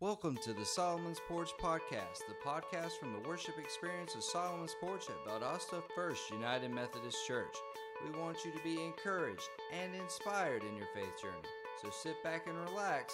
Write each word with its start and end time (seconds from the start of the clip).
Welcome 0.00 0.38
to 0.44 0.54
the 0.54 0.64
Solomon's 0.64 1.20
Porch 1.28 1.50
Podcast, 1.60 2.20
the 2.26 2.34
podcast 2.42 2.92
from 2.92 3.12
the 3.12 3.28
worship 3.28 3.58
experience 3.58 4.14
of 4.14 4.24
Solomon's 4.24 4.74
Porch 4.80 5.04
at 5.10 5.30
Valdosta 5.30 5.82
First 5.94 6.30
United 6.30 6.70
Methodist 6.70 7.18
Church. 7.26 7.54
We 8.02 8.18
want 8.18 8.38
you 8.42 8.50
to 8.50 8.64
be 8.64 8.82
encouraged 8.82 9.50
and 9.78 9.94
inspired 9.94 10.62
in 10.62 10.74
your 10.74 10.86
faith 10.94 11.20
journey. 11.20 11.34
So 11.82 11.90
sit 11.90 12.24
back 12.24 12.46
and 12.46 12.56
relax, 12.70 13.12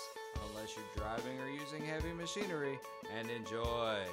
unless 0.48 0.76
you're 0.76 0.84
driving 0.96 1.40
or 1.40 1.50
using 1.50 1.84
heavy 1.84 2.12
machinery, 2.12 2.78
and 3.18 3.28
enjoy. 3.32 4.04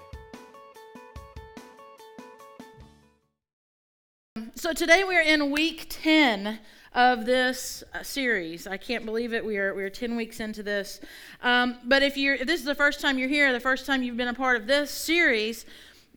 So 4.55 4.73
today 4.73 5.03
we're 5.03 5.21
in 5.21 5.51
week 5.51 5.85
10 5.89 6.57
of 6.95 7.25
this 7.25 7.83
uh, 7.93 8.01
series. 8.01 8.65
I 8.65 8.77
can't 8.77 9.05
believe 9.05 9.31
it. 9.31 9.45
We 9.45 9.57
are 9.57 9.75
we 9.75 9.83
are 9.83 9.91
10 9.91 10.15
weeks 10.15 10.39
into 10.39 10.63
this. 10.63 11.01
Um, 11.43 11.77
but 11.83 12.01
if 12.01 12.17
you're 12.17 12.33
if 12.35 12.47
this 12.47 12.59
is 12.59 12.65
the 12.65 12.73
first 12.73 12.99
time 12.99 13.19
you're 13.19 13.29
here, 13.29 13.53
the 13.53 13.59
first 13.59 13.85
time 13.85 14.01
you've 14.01 14.17
been 14.17 14.29
a 14.29 14.33
part 14.33 14.59
of 14.59 14.65
this 14.65 14.89
series, 14.89 15.67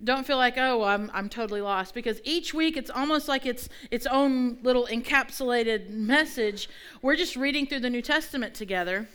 don't 0.02 0.26
feel 0.26 0.38
like 0.38 0.56
oh 0.56 0.84
I'm 0.84 1.10
I'm 1.12 1.28
totally 1.28 1.60
lost 1.60 1.92
because 1.92 2.22
each 2.24 2.54
week 2.54 2.78
it's 2.78 2.88
almost 2.88 3.28
like 3.28 3.44
it's 3.44 3.68
its 3.90 4.06
own 4.06 4.60
little 4.62 4.86
encapsulated 4.86 5.90
message. 5.90 6.70
We're 7.02 7.16
just 7.16 7.36
reading 7.36 7.66
through 7.66 7.80
the 7.80 7.90
New 7.90 8.02
Testament 8.02 8.54
together. 8.54 9.08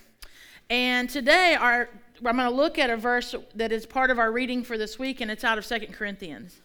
And 0.70 1.10
today 1.10 1.56
our 1.56 1.90
I'm 2.24 2.38
going 2.38 2.48
to 2.48 2.56
look 2.56 2.78
at 2.78 2.92
a 2.92 2.98
verse 2.98 3.34
that 3.56 3.72
is 3.72 3.88
part 3.88 4.12
of 4.12 4.20
our 4.20 4.32
reading 4.32 4.64
for 4.64 4.78
this 4.78 5.00
week 5.00 5.22
and 5.22 5.32
it's 5.32 5.44
out 5.44 5.58
of 5.58 5.66
Second 5.66 5.94
Corinthians. 5.94 6.62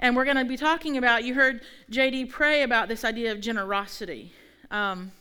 And 0.00 0.16
we're 0.16 0.24
going 0.24 0.38
to 0.38 0.46
be 0.46 0.56
talking 0.56 0.96
about, 0.96 1.24
you 1.24 1.34
heard 1.34 1.60
JD 1.92 2.30
pray 2.30 2.62
about 2.62 2.88
this 2.88 3.04
idea 3.04 3.32
of 3.32 3.40
generosity. 3.40 4.32
Um, 4.70 5.12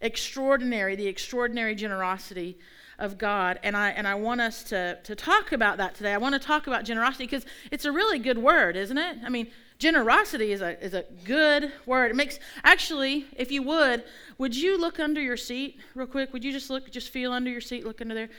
extraordinary, 0.00 0.96
the 0.96 1.06
extraordinary 1.06 1.74
generosity 1.74 2.58
of 2.98 3.18
God. 3.18 3.60
And 3.62 3.76
I, 3.76 3.90
and 3.90 4.08
I 4.08 4.14
want 4.14 4.40
us 4.40 4.62
to, 4.64 4.98
to 5.04 5.14
talk 5.14 5.52
about 5.52 5.76
that 5.76 5.94
today. 5.94 6.14
I 6.14 6.16
want 6.16 6.34
to 6.34 6.38
talk 6.38 6.66
about 6.66 6.84
generosity 6.84 7.24
because 7.24 7.44
it's 7.70 7.84
a 7.84 7.92
really 7.92 8.18
good 8.18 8.38
word, 8.38 8.76
isn't 8.76 8.96
it? 8.96 9.18
I 9.22 9.28
mean, 9.28 9.50
generosity 9.78 10.52
is 10.52 10.62
a, 10.62 10.82
is 10.82 10.94
a 10.94 11.04
good 11.24 11.70
word. 11.84 12.10
It 12.10 12.16
makes, 12.16 12.38
actually, 12.62 13.26
if 13.36 13.52
you 13.52 13.62
would, 13.64 14.04
would 14.38 14.56
you 14.56 14.80
look 14.80 15.00
under 15.00 15.20
your 15.20 15.36
seat 15.36 15.78
real 15.94 16.06
quick? 16.06 16.32
Would 16.32 16.44
you 16.44 16.52
just 16.52 16.70
look, 16.70 16.90
just 16.90 17.10
feel 17.10 17.30
under 17.30 17.50
your 17.50 17.60
seat, 17.60 17.84
look 17.84 18.00
under 18.00 18.14
there? 18.14 18.30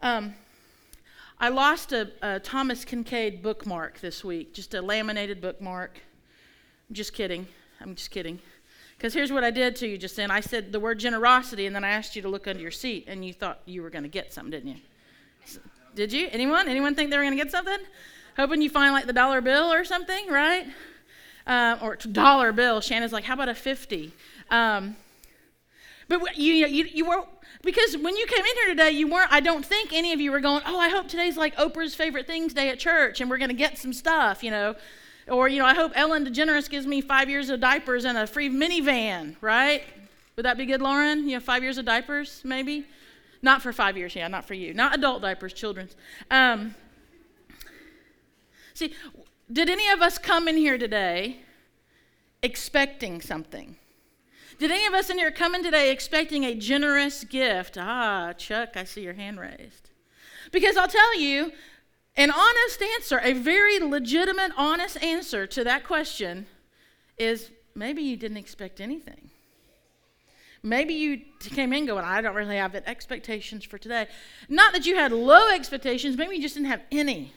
Um, 0.00 0.34
I 1.38 1.50
lost 1.50 1.92
a, 1.92 2.10
a, 2.22 2.40
Thomas 2.40 2.84
Kinkade 2.84 3.42
bookmark 3.42 4.00
this 4.00 4.24
week, 4.24 4.54
just 4.54 4.72
a 4.72 4.80
laminated 4.80 5.42
bookmark. 5.42 6.00
I'm 6.88 6.94
just 6.94 7.12
kidding. 7.12 7.46
I'm 7.80 7.94
just 7.94 8.10
kidding. 8.10 8.38
Because 8.96 9.12
here's 9.12 9.30
what 9.30 9.44
I 9.44 9.50
did 9.50 9.76
to 9.76 9.86
you 9.86 9.98
just 9.98 10.16
then. 10.16 10.30
I 10.30 10.40
said 10.40 10.72
the 10.72 10.80
word 10.80 10.98
generosity, 10.98 11.66
and 11.66 11.76
then 11.76 11.84
I 11.84 11.90
asked 11.90 12.16
you 12.16 12.22
to 12.22 12.28
look 12.28 12.46
under 12.46 12.62
your 12.62 12.70
seat, 12.70 13.04
and 13.06 13.22
you 13.22 13.34
thought 13.34 13.60
you 13.66 13.82
were 13.82 13.90
going 13.90 14.04
to 14.04 14.08
get 14.08 14.32
something, 14.32 14.50
didn't 14.50 14.68
you? 14.68 15.60
Did 15.94 16.12
you? 16.12 16.28
Anyone? 16.32 16.68
Anyone 16.68 16.94
think 16.94 17.10
they 17.10 17.18
were 17.18 17.22
going 17.22 17.36
to 17.36 17.42
get 17.42 17.52
something? 17.52 17.78
Hoping 18.38 18.62
you 18.62 18.70
find 18.70 18.94
like 18.94 19.06
the 19.06 19.12
dollar 19.12 19.42
bill 19.42 19.70
or 19.70 19.84
something, 19.84 20.28
right? 20.30 20.66
Uh, 21.46 21.76
or 21.82 21.96
dollar 21.96 22.52
bill. 22.52 22.80
Shannon's 22.80 23.12
like, 23.12 23.24
how 23.24 23.34
about 23.34 23.50
a 23.50 23.54
50? 23.54 24.12
Um, 24.50 24.96
but 26.08 26.36
you, 26.36 26.54
you, 26.54 26.84
you 26.84 27.04
were 27.06 27.24
because 27.66 27.96
when 27.98 28.16
you 28.16 28.26
came 28.26 28.38
in 28.38 28.54
here 28.54 28.68
today, 28.68 28.90
you 28.92 29.08
weren't, 29.08 29.30
I 29.32 29.40
don't 29.40 29.66
think 29.66 29.92
any 29.92 30.12
of 30.12 30.20
you 30.20 30.30
were 30.30 30.40
going, 30.40 30.62
oh, 30.64 30.78
I 30.78 30.88
hope 30.88 31.08
today's 31.08 31.36
like 31.36 31.56
Oprah's 31.56 31.96
favorite 31.96 32.26
things 32.26 32.54
day 32.54 32.70
at 32.70 32.78
church 32.78 33.20
and 33.20 33.28
we're 33.28 33.38
going 33.38 33.50
to 33.50 33.56
get 33.56 33.76
some 33.76 33.92
stuff, 33.92 34.44
you 34.44 34.52
know. 34.52 34.76
Or, 35.28 35.48
you 35.48 35.58
know, 35.58 35.66
I 35.66 35.74
hope 35.74 35.90
Ellen 35.96 36.24
DeGeneres 36.24 36.70
gives 36.70 36.86
me 36.86 37.00
five 37.00 37.28
years 37.28 37.50
of 37.50 37.58
diapers 37.58 38.04
and 38.04 38.16
a 38.16 38.26
free 38.28 38.48
minivan, 38.48 39.34
right? 39.40 39.82
Would 40.36 40.44
that 40.46 40.56
be 40.56 40.64
good, 40.64 40.80
Lauren? 40.80 41.28
You 41.28 41.34
have 41.34 41.42
five 41.42 41.64
years 41.64 41.76
of 41.76 41.84
diapers, 41.84 42.40
maybe? 42.44 42.86
Not 43.42 43.62
for 43.62 43.72
five 43.72 43.96
years, 43.96 44.14
yeah, 44.14 44.28
not 44.28 44.44
for 44.44 44.54
you. 44.54 44.72
Not 44.72 44.94
adult 44.94 45.22
diapers, 45.22 45.52
children's. 45.52 45.96
Um, 46.30 46.76
see, 48.74 48.94
did 49.52 49.68
any 49.68 49.88
of 49.88 50.00
us 50.00 50.18
come 50.18 50.46
in 50.46 50.56
here 50.56 50.78
today 50.78 51.40
expecting 52.42 53.20
something? 53.20 53.76
Did 54.58 54.70
any 54.70 54.86
of 54.86 54.94
us 54.94 55.10
in 55.10 55.18
here 55.18 55.30
come 55.30 55.54
in 55.54 55.62
today 55.62 55.90
expecting 55.90 56.44
a 56.44 56.54
generous 56.54 57.24
gift? 57.24 57.76
Ah, 57.78 58.32
Chuck, 58.32 58.70
I 58.74 58.84
see 58.84 59.02
your 59.02 59.12
hand 59.12 59.38
raised. 59.38 59.90
Because 60.50 60.76
I'll 60.76 60.88
tell 60.88 61.18
you, 61.18 61.52
an 62.16 62.30
honest 62.30 62.80
answer, 62.80 63.20
a 63.22 63.34
very 63.34 63.78
legitimate, 63.78 64.52
honest 64.56 65.02
answer 65.02 65.46
to 65.46 65.64
that 65.64 65.84
question 65.84 66.46
is 67.18 67.50
maybe 67.74 68.02
you 68.02 68.16
didn't 68.16 68.38
expect 68.38 68.80
anything. 68.80 69.30
Maybe 70.62 70.94
you 70.94 71.20
came 71.40 71.74
in 71.74 71.84
going, 71.84 72.04
I 72.04 72.22
don't 72.22 72.34
really 72.34 72.56
have 72.56 72.74
expectations 72.74 73.64
for 73.64 73.76
today. 73.76 74.06
Not 74.48 74.72
that 74.72 74.86
you 74.86 74.96
had 74.96 75.12
low 75.12 75.50
expectations, 75.50 76.16
maybe 76.16 76.36
you 76.36 76.42
just 76.42 76.54
didn't 76.54 76.68
have 76.68 76.82
any. 76.90 77.34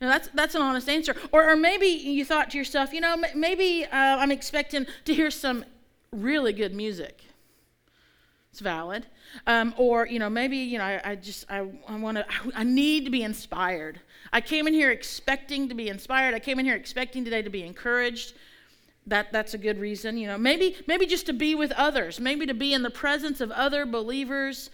Now 0.00 0.08
that's 0.08 0.28
that's 0.34 0.54
an 0.54 0.62
honest 0.62 0.88
answer. 0.88 1.14
Or, 1.32 1.50
or 1.50 1.56
maybe 1.56 1.86
you 1.86 2.24
thought 2.24 2.50
to 2.50 2.58
yourself, 2.58 2.92
you 2.92 3.00
know, 3.00 3.16
maybe 3.34 3.84
uh, 3.84 3.88
I'm 3.92 4.30
expecting 4.30 4.86
to 5.04 5.14
hear 5.14 5.30
some 5.30 5.64
really 6.12 6.52
good 6.52 6.74
music. 6.74 7.24
It's 8.50 8.60
valid. 8.60 9.06
Um, 9.46 9.74
or, 9.76 10.06
you 10.06 10.18
know, 10.18 10.30
maybe, 10.30 10.56
you 10.56 10.78
know, 10.78 10.84
I, 10.84 11.00
I 11.04 11.14
just, 11.16 11.44
I, 11.50 11.68
I 11.86 11.96
want 11.96 12.16
to, 12.16 12.26
I, 12.28 12.60
I 12.60 12.64
need 12.64 13.04
to 13.04 13.10
be 13.10 13.22
inspired. 13.22 14.00
I 14.32 14.40
came 14.40 14.66
in 14.66 14.74
here 14.74 14.90
expecting 14.90 15.68
to 15.68 15.74
be 15.74 15.88
inspired. 15.88 16.34
I 16.34 16.38
came 16.38 16.58
in 16.58 16.64
here 16.64 16.74
expecting 16.74 17.24
today 17.24 17.42
to 17.42 17.50
be 17.50 17.62
encouraged. 17.62 18.34
That, 19.06 19.32
that's 19.32 19.54
a 19.54 19.58
good 19.58 19.78
reason, 19.78 20.16
you 20.16 20.26
know. 20.26 20.38
Maybe, 20.38 20.76
maybe 20.86 21.06
just 21.06 21.26
to 21.26 21.32
be 21.32 21.54
with 21.54 21.72
others, 21.72 22.20
maybe 22.20 22.46
to 22.46 22.54
be 22.54 22.74
in 22.74 22.82
the 22.82 22.90
presence 22.90 23.40
of 23.40 23.50
other 23.50 23.86
believers, 23.86 24.70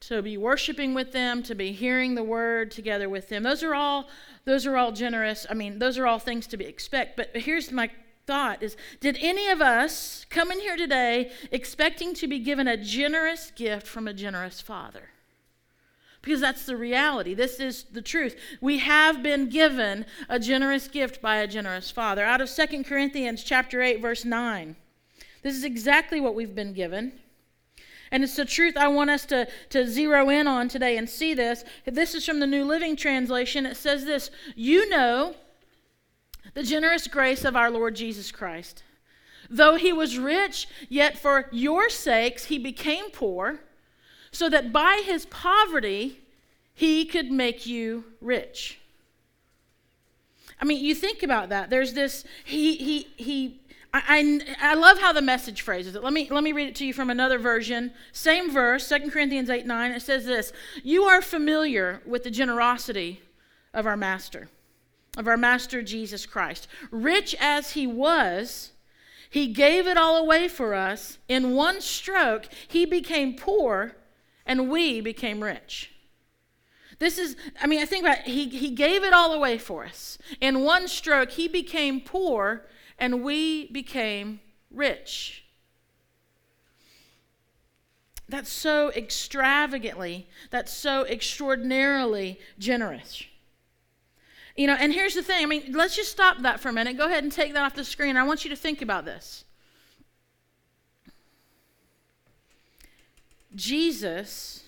to 0.00 0.22
be 0.22 0.36
worshiping 0.36 0.94
with 0.94 1.12
them, 1.12 1.42
to 1.42 1.54
be 1.54 1.72
hearing 1.72 2.14
the 2.14 2.24
word 2.24 2.70
together 2.70 3.08
with 3.08 3.28
them. 3.28 3.42
Those 3.42 3.62
are 3.62 3.74
all, 3.74 4.08
those 4.44 4.66
are 4.66 4.76
all 4.76 4.92
generous. 4.92 5.46
I 5.50 5.54
mean, 5.54 5.78
those 5.78 5.98
are 5.98 6.06
all 6.06 6.18
things 6.18 6.46
to 6.48 6.56
be 6.56 6.64
expect. 6.64 7.16
But 7.16 7.30
here's 7.34 7.70
my 7.70 7.90
thought 8.30 8.62
is 8.62 8.76
did 9.00 9.18
any 9.20 9.48
of 9.48 9.60
us 9.60 10.24
come 10.30 10.52
in 10.52 10.60
here 10.60 10.76
today 10.76 11.32
expecting 11.50 12.14
to 12.14 12.28
be 12.28 12.38
given 12.38 12.68
a 12.68 12.76
generous 12.76 13.50
gift 13.56 13.88
from 13.88 14.06
a 14.06 14.14
generous 14.14 14.60
father? 14.60 15.08
Because 16.22 16.40
that's 16.40 16.64
the 16.64 16.76
reality. 16.76 17.34
This 17.34 17.58
is 17.58 17.86
the 17.90 18.02
truth. 18.02 18.38
We 18.60 18.78
have 18.78 19.20
been 19.20 19.48
given 19.48 20.06
a 20.28 20.38
generous 20.38 20.86
gift 20.86 21.20
by 21.20 21.38
a 21.38 21.48
generous 21.48 21.90
father. 21.90 22.24
Out 22.24 22.40
of 22.40 22.48
Second 22.48 22.84
Corinthians 22.84 23.42
chapter 23.42 23.82
8 23.82 24.00
verse 24.00 24.24
9. 24.24 24.76
This 25.42 25.56
is 25.56 25.64
exactly 25.64 26.20
what 26.20 26.36
we've 26.36 26.54
been 26.54 26.72
given. 26.72 27.14
And 28.12 28.22
it's 28.22 28.36
the 28.36 28.44
truth 28.44 28.76
I 28.76 28.86
want 28.86 29.10
us 29.10 29.26
to, 29.26 29.48
to 29.70 29.88
zero 29.88 30.30
in 30.30 30.46
on 30.46 30.68
today 30.68 30.98
and 30.98 31.10
see 31.10 31.34
this. 31.34 31.64
This 31.84 32.14
is 32.14 32.24
from 32.24 32.38
the 32.38 32.46
New 32.46 32.64
Living 32.64 32.94
Translation. 32.94 33.66
It 33.66 33.76
says 33.76 34.04
this 34.04 34.30
You 34.54 34.88
know 34.88 35.34
the 36.54 36.62
generous 36.62 37.06
grace 37.06 37.44
of 37.44 37.56
our 37.56 37.70
Lord 37.70 37.94
Jesus 37.96 38.32
Christ. 38.32 38.82
Though 39.48 39.76
he 39.76 39.92
was 39.92 40.18
rich, 40.18 40.68
yet 40.88 41.18
for 41.18 41.48
your 41.50 41.88
sakes 41.88 42.46
he 42.46 42.58
became 42.58 43.10
poor, 43.10 43.60
so 44.30 44.48
that 44.48 44.72
by 44.72 45.02
his 45.04 45.26
poverty 45.26 46.20
he 46.72 47.04
could 47.04 47.30
make 47.30 47.66
you 47.66 48.04
rich. 48.20 48.78
I 50.60 50.64
mean, 50.64 50.84
you 50.84 50.94
think 50.94 51.22
about 51.22 51.48
that. 51.48 51.70
There's 51.70 51.94
this, 51.94 52.24
he, 52.44 52.76
he, 52.76 53.08
he, 53.16 53.60
I, 53.92 54.40
I, 54.60 54.74
love 54.74 54.98
how 54.98 55.12
the 55.12 55.22
message 55.22 55.62
phrases 55.62 55.96
it. 55.96 56.04
Let 56.04 56.12
me, 56.12 56.28
let 56.30 56.44
me 56.44 56.52
read 56.52 56.68
it 56.68 56.74
to 56.76 56.86
you 56.86 56.92
from 56.92 57.10
another 57.10 57.38
version. 57.38 57.92
Same 58.12 58.52
verse, 58.52 58.88
2 58.88 59.10
Corinthians 59.10 59.50
8 59.50 59.66
9. 59.66 59.90
It 59.92 60.02
says 60.02 60.26
this 60.26 60.52
You 60.84 61.04
are 61.04 61.22
familiar 61.22 62.02
with 62.06 62.22
the 62.22 62.30
generosity 62.30 63.20
of 63.74 63.86
our 63.86 63.96
master 63.96 64.48
of 65.16 65.26
our 65.26 65.36
Master 65.36 65.82
Jesus 65.82 66.26
Christ. 66.26 66.68
Rich 66.90 67.34
as 67.40 67.72
he 67.72 67.86
was, 67.86 68.72
he 69.28 69.48
gave 69.48 69.86
it 69.86 69.96
all 69.96 70.16
away 70.16 70.48
for 70.48 70.74
us. 70.74 71.18
In 71.28 71.54
one 71.54 71.80
stroke, 71.80 72.46
he 72.68 72.84
became 72.84 73.36
poor 73.36 73.96
and 74.46 74.70
we 74.70 75.00
became 75.00 75.42
rich. 75.42 75.92
This 76.98 77.18
is, 77.18 77.36
I 77.60 77.66
mean, 77.66 77.80
I 77.80 77.86
think 77.86 78.04
about 78.04 78.18
it. 78.18 78.26
He, 78.26 78.48
he 78.48 78.70
gave 78.70 79.04
it 79.04 79.12
all 79.12 79.32
away 79.32 79.56
for 79.56 79.84
us. 79.84 80.18
In 80.40 80.62
one 80.62 80.86
stroke, 80.86 81.30
he 81.30 81.48
became 81.48 82.00
poor 82.00 82.66
and 82.98 83.22
we 83.22 83.70
became 83.72 84.40
rich. 84.70 85.44
That's 88.28 88.50
so 88.50 88.90
extravagantly, 88.92 90.28
that's 90.50 90.72
so 90.72 91.04
extraordinarily 91.04 92.38
generous. 92.58 93.24
You 94.56 94.66
know, 94.66 94.76
and 94.78 94.92
here's 94.92 95.14
the 95.14 95.22
thing 95.22 95.42
I 95.42 95.46
mean, 95.46 95.72
let's 95.72 95.96
just 95.96 96.10
stop 96.10 96.38
that 96.42 96.60
for 96.60 96.68
a 96.68 96.72
minute. 96.72 96.96
Go 96.96 97.06
ahead 97.06 97.22
and 97.22 97.32
take 97.32 97.52
that 97.54 97.62
off 97.62 97.74
the 97.74 97.84
screen. 97.84 98.16
I 98.16 98.24
want 98.24 98.44
you 98.44 98.50
to 98.50 98.56
think 98.56 98.82
about 98.82 99.04
this. 99.04 99.44
Jesus 103.54 104.64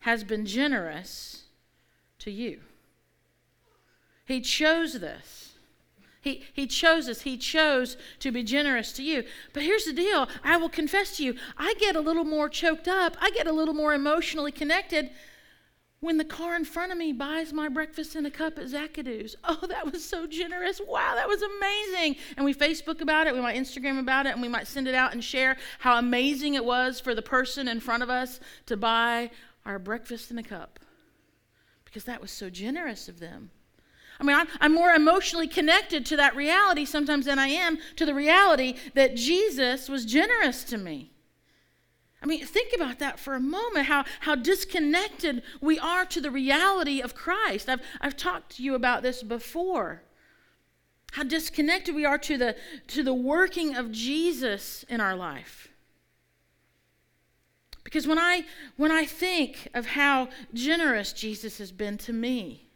has 0.00 0.24
been 0.24 0.46
generous 0.46 1.44
to 2.20 2.30
you. 2.30 2.60
He 4.24 4.40
chose 4.40 4.94
this. 4.94 5.52
He, 6.20 6.44
he 6.52 6.66
chose 6.68 7.08
us. 7.08 7.22
He 7.22 7.36
chose 7.36 7.96
to 8.20 8.30
be 8.30 8.44
generous 8.44 8.92
to 8.92 9.02
you. 9.02 9.24
But 9.52 9.64
here's 9.64 9.84
the 9.84 9.92
deal 9.92 10.28
I 10.44 10.56
will 10.56 10.68
confess 10.68 11.16
to 11.16 11.24
you, 11.24 11.34
I 11.58 11.74
get 11.80 11.96
a 11.96 12.00
little 12.00 12.24
more 12.24 12.48
choked 12.48 12.86
up, 12.86 13.16
I 13.20 13.30
get 13.30 13.46
a 13.46 13.52
little 13.52 13.74
more 13.74 13.92
emotionally 13.92 14.52
connected 14.52 15.10
when 16.02 16.18
the 16.18 16.24
car 16.24 16.56
in 16.56 16.64
front 16.64 16.90
of 16.90 16.98
me 16.98 17.12
buys 17.12 17.52
my 17.52 17.68
breakfast 17.68 18.16
in 18.16 18.26
a 18.26 18.30
cup 18.30 18.58
at 18.58 18.66
Zacadoo's. 18.66 19.36
Oh, 19.44 19.66
that 19.68 19.90
was 19.90 20.04
so 20.04 20.26
generous. 20.26 20.80
Wow, 20.84 21.14
that 21.14 21.28
was 21.28 21.42
amazing. 21.42 22.16
And 22.36 22.44
we 22.44 22.52
Facebook 22.52 23.00
about 23.00 23.28
it, 23.28 23.34
we 23.34 23.40
might 23.40 23.56
Instagram 23.56 24.00
about 24.00 24.26
it, 24.26 24.32
and 24.32 24.42
we 24.42 24.48
might 24.48 24.66
send 24.66 24.88
it 24.88 24.94
out 24.94 25.12
and 25.12 25.22
share 25.22 25.56
how 25.78 25.98
amazing 25.98 26.54
it 26.54 26.64
was 26.64 26.98
for 26.98 27.14
the 27.14 27.22
person 27.22 27.68
in 27.68 27.78
front 27.78 28.02
of 28.02 28.10
us 28.10 28.40
to 28.66 28.76
buy 28.76 29.30
our 29.64 29.78
breakfast 29.78 30.32
in 30.32 30.38
a 30.38 30.42
cup 30.42 30.80
because 31.84 32.04
that 32.04 32.20
was 32.20 32.32
so 32.32 32.50
generous 32.50 33.08
of 33.08 33.20
them. 33.20 33.50
I 34.18 34.24
mean, 34.24 34.46
I'm, 34.60 34.74
more 34.74 34.90
emotionally 34.90 35.46
connected 35.46 36.04
to 36.06 36.16
that 36.16 36.34
reality 36.34 36.84
sometimes 36.84 37.26
than 37.26 37.38
I 37.38 37.48
am 37.48 37.78
to 37.96 38.06
the 38.06 38.14
reality 38.14 38.74
that 38.94 39.14
Jesus 39.14 39.88
was 39.88 40.04
generous 40.04 40.64
to 40.64 40.78
me. 40.78 41.11
I 42.22 42.26
mean, 42.26 42.46
think 42.46 42.72
about 42.74 43.00
that 43.00 43.18
for 43.18 43.34
a 43.34 43.40
moment 43.40 43.86
how, 43.86 44.04
how 44.20 44.36
disconnected 44.36 45.42
we 45.60 45.78
are 45.78 46.04
to 46.06 46.20
the 46.20 46.30
reality 46.30 47.00
of 47.00 47.14
Christ. 47.14 47.68
I've, 47.68 47.82
I've 48.00 48.16
talked 48.16 48.56
to 48.56 48.62
you 48.62 48.74
about 48.76 49.02
this 49.02 49.22
before. 49.24 50.02
How 51.12 51.24
disconnected 51.24 51.94
we 51.94 52.04
are 52.04 52.18
to 52.18 52.38
the, 52.38 52.56
to 52.88 53.02
the 53.02 53.12
working 53.12 53.74
of 53.74 53.90
Jesus 53.90 54.84
in 54.88 55.00
our 55.00 55.16
life. 55.16 55.68
Because 57.82 58.06
when 58.06 58.18
I, 58.18 58.44
when 58.76 58.92
I 58.92 59.04
think 59.04 59.68
of 59.74 59.86
how 59.86 60.28
generous 60.54 61.12
Jesus 61.12 61.58
has 61.58 61.72
been 61.72 61.98
to 61.98 62.12
me, 62.12 62.68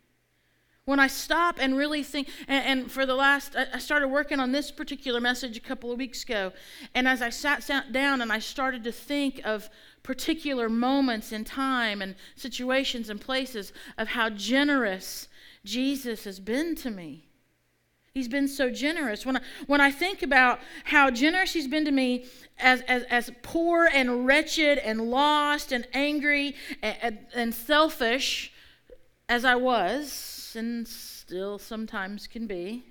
when 0.87 1.00
I 1.00 1.09
stop 1.09 1.59
and 1.61 1.77
really 1.77 2.05
think, 2.05 2.29
and, 2.47 2.65
and, 2.65 2.91
for 2.91 3.05
the 3.05 3.15
last, 3.15 3.56
I 3.56 3.79
started 3.79 4.06
working 4.06 4.38
on 4.38 4.53
this 4.53 4.71
particular 4.71 5.21
message 5.21 5.56
a 5.56 5.61
couple 5.61 5.91
of 5.91 5.99
weeks 5.99 6.23
ago. 6.23 6.53
And 6.94 7.09
as 7.09 7.21
I 7.21 7.31
sat, 7.31 7.65
sat 7.65 7.93
down 7.93 8.23
and 8.23 8.33
I 8.33 8.38
started 8.38 8.85
to 8.85 8.93
think 8.93 9.41
of 9.44 9.69
particular 10.05 10.69
moments 10.69 11.33
in 11.33 11.44
time 11.44 12.03
and 12.03 12.15
situations 12.37 13.11
and 13.11 13.21
places 13.21 13.73
of 13.99 14.06
how 14.06 14.31
generous 14.31 15.27
Jesus 15.65 16.23
has 16.23 16.38
been 16.38 16.77
to 16.77 16.91
me. 16.93 17.25
He's 18.15 18.29
been 18.29 18.47
so 18.47 18.71
generous. 18.71 19.27
When 19.27 19.38
I, 19.38 19.41
when 19.67 19.81
I 19.81 19.91
think 19.91 20.23
about 20.23 20.61
how 20.85 21.11
generous 21.11 21.53
he's 21.53 21.67
been 21.67 21.85
to 21.85 21.91
me 21.91 22.27
as, 22.61 22.81
as, 22.83 23.03
as 23.11 23.33
poor 23.43 23.91
and 23.93 24.25
wretched 24.25 24.79
and 24.79 25.11
lost 25.11 25.73
and 25.73 25.85
angry 25.93 26.55
and, 26.81 26.97
and, 27.03 27.19
and 27.35 27.55
selfish 27.55 28.53
as 29.29 29.44
I 29.44 29.56
was, 29.56 30.36
and 30.56 30.87
still 30.88 31.58
sometimes 31.58 32.26
can 32.26 32.47
be, 32.47 32.85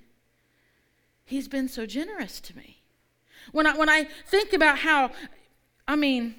He's 1.26 1.48
been 1.48 1.68
so 1.68 1.86
generous 1.88 2.40
to 2.42 2.56
me. 2.56 2.82
When 3.52 3.66
I, 3.66 3.76
when 3.76 3.90
I 3.90 4.08
think 4.28 4.54
about 4.54 4.80
how, 4.80 5.12
I 5.88 5.96
mean, 5.96 6.36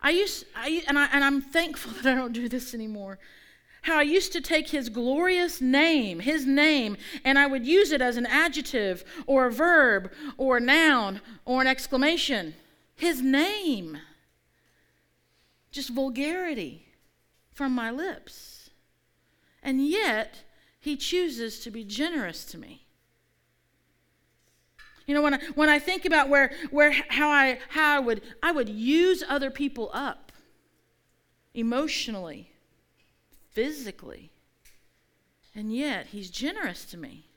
I 0.00 0.10
used, 0.10 0.46
I, 0.56 0.82
and, 0.88 0.98
I, 0.98 1.06
and 1.12 1.22
I'm 1.22 1.40
thankful 1.42 1.92
that 2.02 2.12
I 2.12 2.14
don't 2.14 2.32
do 2.32 2.48
this 2.48 2.74
anymore. 2.74 3.18
How 3.82 3.98
I 3.98 4.02
used 4.02 4.32
to 4.32 4.40
take 4.40 4.70
his 4.70 4.88
glorious 4.88 5.60
name, 5.60 6.20
his 6.20 6.46
name, 6.46 6.96
and 7.22 7.38
I 7.38 7.46
would 7.46 7.66
use 7.66 7.92
it 7.92 8.00
as 8.00 8.16
an 8.16 8.24
adjective 8.24 9.04
or 9.26 9.44
a 9.44 9.52
verb 9.52 10.10
or 10.38 10.56
a 10.56 10.60
noun 10.60 11.20
or 11.44 11.60
an 11.60 11.66
exclamation. 11.66 12.54
His 12.96 13.20
name. 13.20 13.98
Just 15.70 15.90
vulgarity 15.90 16.86
from 17.52 17.72
my 17.72 17.90
lips. 17.90 18.70
And 19.62 19.86
yet, 19.86 20.44
he 20.84 20.96
chooses 20.96 21.60
to 21.60 21.70
be 21.70 21.82
generous 21.82 22.44
to 22.44 22.58
me. 22.58 22.84
You 25.06 25.14
know, 25.14 25.22
when 25.22 25.32
I, 25.32 25.38
when 25.54 25.70
I 25.70 25.78
think 25.78 26.04
about 26.04 26.28
where, 26.28 26.52
where 26.70 26.92
how, 27.08 27.30
I, 27.30 27.58
how 27.70 27.96
I, 27.96 28.00
would, 28.00 28.20
I 28.42 28.52
would 28.52 28.68
use 28.68 29.24
other 29.26 29.50
people 29.50 29.90
up 29.94 30.30
emotionally, 31.54 32.50
physically, 33.52 34.30
and 35.54 35.74
yet 35.74 36.08
he's 36.08 36.28
generous 36.28 36.84
to 36.86 36.98
me. 36.98 37.28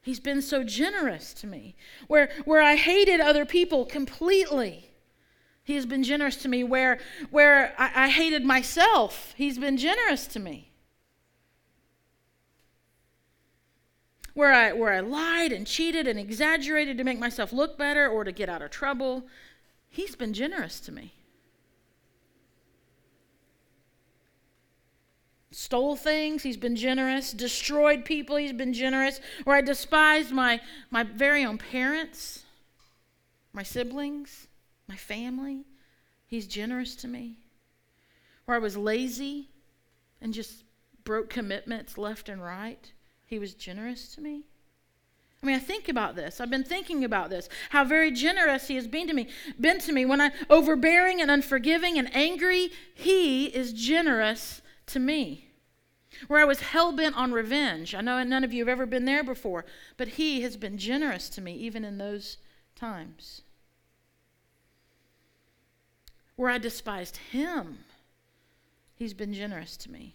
He's 0.00 0.20
been 0.20 0.40
so 0.40 0.64
generous 0.64 1.34
to 1.34 1.46
me. 1.46 1.76
Where, 2.06 2.30
where 2.46 2.62
I 2.62 2.76
hated 2.76 3.20
other 3.20 3.44
people 3.44 3.84
completely, 3.84 4.90
he 5.64 5.74
has 5.74 5.84
been 5.84 6.02
generous 6.02 6.36
to 6.36 6.48
me. 6.48 6.64
Where, 6.64 6.98
where 7.30 7.74
I, 7.78 8.06
I 8.06 8.08
hated 8.08 8.42
myself, 8.42 9.34
he's 9.36 9.58
been 9.58 9.76
generous 9.76 10.26
to 10.28 10.40
me. 10.40 10.68
Where 14.38 14.52
I, 14.52 14.72
where 14.72 14.92
I 14.92 15.00
lied 15.00 15.50
and 15.50 15.66
cheated 15.66 16.06
and 16.06 16.16
exaggerated 16.16 16.96
to 16.96 17.02
make 17.02 17.18
myself 17.18 17.52
look 17.52 17.76
better 17.76 18.08
or 18.08 18.22
to 18.22 18.30
get 18.30 18.48
out 18.48 18.62
of 18.62 18.70
trouble. 18.70 19.24
He's 19.90 20.14
been 20.14 20.32
generous 20.32 20.78
to 20.78 20.92
me. 20.92 21.12
Stole 25.50 25.96
things, 25.96 26.44
he's 26.44 26.56
been 26.56 26.76
generous. 26.76 27.32
Destroyed 27.32 28.04
people, 28.04 28.36
he's 28.36 28.52
been 28.52 28.72
generous. 28.72 29.20
Where 29.42 29.56
I 29.56 29.60
despised 29.60 30.30
my, 30.30 30.60
my 30.88 31.02
very 31.02 31.44
own 31.44 31.58
parents, 31.58 32.44
my 33.52 33.64
siblings, 33.64 34.46
my 34.86 34.94
family, 34.94 35.64
he's 36.28 36.46
generous 36.46 36.94
to 36.94 37.08
me. 37.08 37.38
Where 38.44 38.56
I 38.56 38.60
was 38.60 38.76
lazy 38.76 39.48
and 40.20 40.32
just 40.32 40.62
broke 41.02 41.28
commitments 41.28 41.98
left 41.98 42.28
and 42.28 42.40
right, 42.40 42.92
he 43.28 43.38
was 43.38 43.52
generous 43.52 44.14
to 44.14 44.22
me. 44.22 44.44
I 45.42 45.46
mean, 45.46 45.54
I 45.54 45.60
think 45.60 45.88
about 45.88 46.16
this. 46.16 46.40
I've 46.40 46.50
been 46.50 46.64
thinking 46.64 47.04
about 47.04 47.30
this. 47.30 47.48
How 47.70 47.84
very 47.84 48.10
generous 48.10 48.68
he 48.68 48.74
has 48.74 48.88
been 48.88 49.06
to 49.06 49.12
me. 49.12 49.28
Been 49.60 49.78
to 49.80 49.92
me 49.92 50.04
when 50.04 50.20
I'm 50.20 50.32
overbearing 50.50 51.20
and 51.20 51.30
unforgiving 51.30 51.98
and 51.98 52.14
angry, 52.16 52.70
he 52.94 53.46
is 53.46 53.72
generous 53.72 54.62
to 54.86 54.98
me. 54.98 55.50
Where 56.26 56.40
I 56.40 56.46
was 56.46 56.60
hell 56.60 56.90
bent 56.90 57.16
on 57.16 57.32
revenge. 57.32 57.94
I 57.94 58.00
know 58.00 58.20
none 58.24 58.42
of 58.42 58.52
you 58.52 58.62
have 58.62 58.68
ever 58.68 58.86
been 58.86 59.04
there 59.04 59.22
before, 59.22 59.66
but 59.98 60.08
he 60.08 60.40
has 60.40 60.56
been 60.56 60.78
generous 60.78 61.28
to 61.30 61.42
me 61.42 61.54
even 61.54 61.84
in 61.84 61.98
those 61.98 62.38
times. 62.74 63.42
Where 66.34 66.50
I 66.50 66.58
despised 66.58 67.18
him, 67.30 67.80
he's 68.96 69.14
been 69.14 69.34
generous 69.34 69.76
to 69.76 69.90
me. 69.90 70.14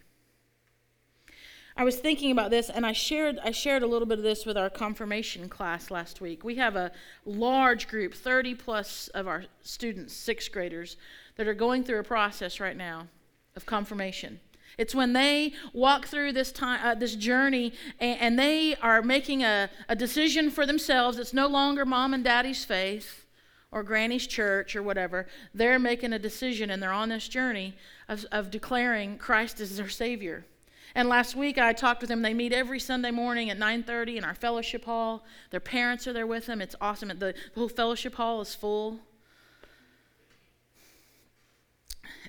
I 1.75 1.84
was 1.84 1.96
thinking 1.96 2.31
about 2.31 2.52
this 2.52 2.70
and 2.70 2.86
I 2.86 2.92
shared 2.92 3.40
I 3.44 3.52
shared 3.52 3.81
a 3.81 3.88
little 3.88 4.08
bit 4.08 4.20
of 4.20 4.24
this 4.24 4.46
with 4.46 4.58
our 4.58 4.70
confirmation 4.70 5.50
class 5.50 5.90
last 5.90 6.22
week. 6.22 6.44
We 6.44 6.56
have 6.56 6.75
a 6.75 6.92
large 7.25 7.88
group, 7.88 8.14
30 8.14 8.56
plus 8.56 9.08
of 9.10 9.28
our 9.28 9.46
students, 9.62 10.14
6th 10.16 10.52
graders 10.52 10.98
that 11.36 11.48
are 11.48 11.54
going 11.56 11.84
through 11.84 12.00
a 12.00 12.04
process 12.04 12.60
right 12.60 12.78
now 12.78 13.08
of 13.56 13.66
confirmation. 13.66 14.40
It's 14.78 14.96
when 14.96 15.14
they 15.14 15.54
walk 15.72 16.08
through 16.08 16.34
this 16.34 16.51
time, 16.51 16.80
uh, 16.84 16.96
this 16.96 17.15
journey, 17.15 17.74
and, 18.00 18.20
and 18.20 18.39
they 18.39 18.75
are 18.77 19.01
making 19.01 19.44
a, 19.44 19.70
a 19.88 19.96
decision 19.96 20.50
for 20.50 20.65
themselves. 20.65 21.20
It's 21.20 21.34
no 21.34 21.48
longer 21.48 21.86
mom 21.86 22.13
and 22.13 22.24
daddy's 22.24 22.65
faith 22.65 23.25
or 23.72 23.84
granny's 23.84 24.25
church 24.25 24.75
or 24.75 24.82
whatever. 24.82 25.27
They're 25.53 25.80
making 25.80 26.13
a 26.13 26.20
decision, 26.20 26.70
and 26.70 26.82
they're 26.82 26.92
on 26.92 27.10
this 27.10 27.27
journey 27.27 27.75
of, 28.08 28.25
of 28.32 28.50
declaring 28.50 29.18
Christ 29.18 29.60
as 29.60 29.77
their 29.77 29.89
Savior. 29.89 30.46
And 30.95 31.09
last 31.09 31.35
week 31.35 31.57
I 31.57 31.73
talked 31.73 32.01
with 32.01 32.09
them. 32.09 32.21
They 32.21 32.33
meet 32.33 32.53
every 32.53 32.79
Sunday 32.79 33.12
morning 33.12 33.50
at 33.50 33.57
9:30 33.57 34.17
in 34.17 34.23
our 34.23 34.35
fellowship 34.35 34.85
hall. 34.85 35.25
Their 35.50 35.59
parents 35.59 36.07
are 36.07 36.13
there 36.13 36.27
with 36.27 36.45
them. 36.45 36.62
It's 36.62 36.75
awesome. 36.79 37.09
The, 37.17 37.33
whole 37.55 37.69
fellowship 37.69 38.15
hall 38.15 38.41
is 38.41 38.53
full. 38.53 39.00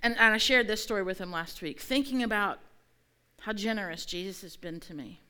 And, 0.02 0.16
and 0.18 0.35
I 0.35 0.38
shared 0.38 0.66
this 0.66 0.83
story 0.83 1.02
with 1.02 1.18
them 1.18 1.30
last 1.30 1.62
week, 1.62 1.80
thinking 1.80 2.23
about 2.23 2.59
how 3.40 3.52
generous 3.52 4.04
Jesus 4.04 4.42
has 4.42 4.56
been 4.56 4.80
to 4.80 4.94
me. 4.94 5.21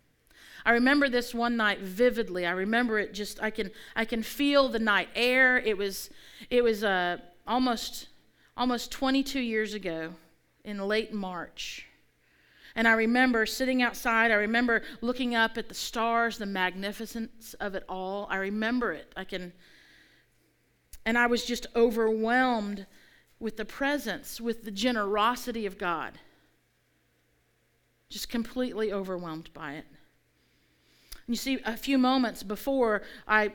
I 0.64 0.72
remember 0.72 1.08
this 1.08 1.34
one 1.34 1.56
night 1.56 1.80
vividly. 1.80 2.46
I 2.46 2.52
remember 2.52 2.98
it 2.98 3.12
just 3.12 3.42
I 3.42 3.50
can 3.50 3.70
I 3.96 4.04
can 4.04 4.22
feel 4.22 4.68
the 4.68 4.78
night 4.78 5.08
air. 5.14 5.58
It 5.58 5.76
was 5.76 6.10
it 6.50 6.62
was 6.62 6.84
uh, 6.84 7.18
almost 7.46 8.08
almost 8.56 8.92
22 8.92 9.40
years 9.40 9.74
ago 9.74 10.14
in 10.64 10.78
late 10.78 11.12
March. 11.12 11.86
And 12.76 12.88
I 12.88 12.92
remember 12.92 13.46
sitting 13.46 13.82
outside. 13.82 14.30
I 14.30 14.34
remember 14.34 14.82
looking 15.00 15.34
up 15.34 15.56
at 15.56 15.68
the 15.68 15.74
stars, 15.74 16.38
the 16.38 16.46
magnificence 16.46 17.54
of 17.54 17.74
it 17.74 17.84
all. 17.88 18.26
I 18.30 18.36
remember 18.36 18.92
it. 18.92 19.12
I 19.16 19.24
can. 19.24 19.52
And 21.06 21.16
I 21.16 21.26
was 21.26 21.44
just 21.44 21.66
overwhelmed 21.76 22.86
with 23.38 23.56
the 23.56 23.64
presence, 23.64 24.40
with 24.40 24.64
the 24.64 24.70
generosity 24.70 25.66
of 25.66 25.78
God. 25.78 26.18
Just 28.08 28.28
completely 28.28 28.92
overwhelmed 28.92 29.50
by 29.52 29.74
it. 29.74 29.86
You 31.26 31.36
see, 31.36 31.58
a 31.64 31.76
few 31.76 31.98
moments 31.98 32.42
before 32.42 33.02
I 33.26 33.52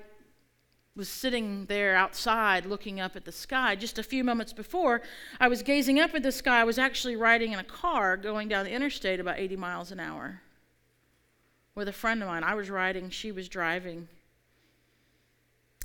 was 1.00 1.08
sitting 1.08 1.66
there 1.68 1.96
outside 1.96 2.66
looking 2.66 3.00
up 3.00 3.16
at 3.16 3.24
the 3.24 3.32
sky. 3.32 3.74
Just 3.74 3.98
a 3.98 4.04
few 4.04 4.22
moments 4.22 4.52
before, 4.52 5.02
I 5.40 5.48
was 5.48 5.64
gazing 5.64 5.98
up 5.98 6.14
at 6.14 6.24
the 6.24 6.32
sky. 6.32 6.60
I 6.60 6.66
was 6.66 6.78
actually 6.78 7.16
riding 7.16 7.54
in 7.54 7.60
a 7.60 7.64
car 7.64 8.18
going 8.18 8.50
down 8.50 8.66
the 8.66 8.72
interstate 8.72 9.22
about 9.22 9.40
80 9.40 9.56
miles 9.56 9.92
an 9.94 10.02
hour 10.02 10.42
with 11.74 11.88
a 11.88 11.94
friend 11.94 12.22
of 12.22 12.28
mine. 12.28 12.44
I 12.44 12.54
was 12.54 12.70
riding, 12.70 13.10
she 13.10 13.32
was 13.32 13.48
driving. 13.48 14.10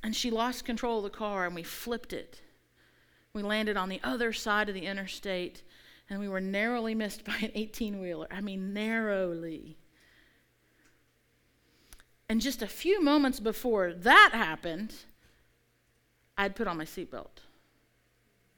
And 0.02 0.16
she 0.16 0.32
lost 0.32 0.64
control 0.64 0.98
of 0.98 1.04
the 1.04 1.16
car 1.16 1.46
and 1.46 1.54
we 1.54 1.62
flipped 1.62 2.12
it. 2.12 2.40
We 3.32 3.42
landed 3.42 3.76
on 3.76 3.88
the 3.88 4.00
other 4.02 4.32
side 4.32 4.68
of 4.68 4.74
the 4.74 4.84
interstate 4.84 5.62
and 6.10 6.18
we 6.18 6.28
were 6.28 6.40
narrowly 6.40 6.96
missed 6.96 7.24
by 7.24 7.36
an 7.40 7.52
18 7.54 8.00
wheeler. 8.00 8.26
I 8.32 8.40
mean, 8.40 8.74
narrowly. 8.74 9.78
And 12.28 12.40
just 12.40 12.62
a 12.62 12.66
few 12.66 13.02
moments 13.02 13.38
before 13.38 13.92
that 13.92 14.30
happened, 14.32 14.94
I'd 16.38 16.56
put 16.56 16.66
on 16.66 16.78
my 16.78 16.84
seatbelt, 16.84 17.42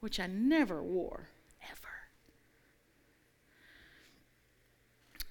which 0.00 0.20
I 0.20 0.26
never 0.26 0.82
wore, 0.82 1.28
ever. 1.62 1.88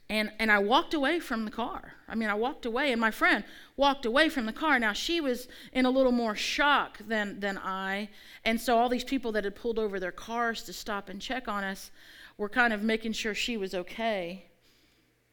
And, 0.10 0.32
and 0.38 0.52
I 0.52 0.60
walked 0.60 0.94
away 0.94 1.20
from 1.20 1.46
the 1.46 1.52
car. 1.52 1.94
I 2.08 2.16
mean, 2.16 2.30
I 2.30 2.36
walked 2.36 2.66
away, 2.66 2.92
and 2.92 3.02
my 3.02 3.10
friend 3.10 3.44
walked 3.78 4.06
away 4.06 4.30
from 4.30 4.46
the 4.46 4.54
car. 4.54 4.78
Now, 4.80 4.94
she 4.94 5.22
was 5.22 5.48
in 5.72 5.86
a 5.86 5.90
little 5.90 6.12
more 6.12 6.36
shock 6.36 7.00
than, 7.08 7.40
than 7.40 7.58
I. 7.58 8.10
And 8.44 8.60
so, 8.60 8.78
all 8.78 8.90
these 8.90 9.04
people 9.04 9.32
that 9.32 9.46
had 9.46 9.56
pulled 9.56 9.80
over 9.80 10.00
their 10.00 10.12
cars 10.12 10.62
to 10.64 10.74
stop 10.74 11.10
and 11.10 11.22
check 11.22 11.48
on 11.48 11.64
us 11.64 11.90
were 12.38 12.50
kind 12.50 12.74
of 12.74 12.84
making 12.84 13.14
sure 13.14 13.34
she 13.34 13.56
was 13.58 13.74
okay. 13.74 14.46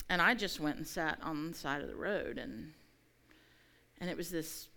And 0.09 0.23
I 0.23 0.35
just 0.35 0.61
went 0.61 0.77
and 0.77 0.87
sat 0.87 1.19
on 1.21 1.49
the 1.49 1.55
side 1.55 1.83
of 1.83 1.89
the 1.89 1.97
road. 1.97 2.39
And, 2.39 2.73
and 4.03 4.11
it 4.11 4.17
was 4.17 4.31
this 4.31 4.69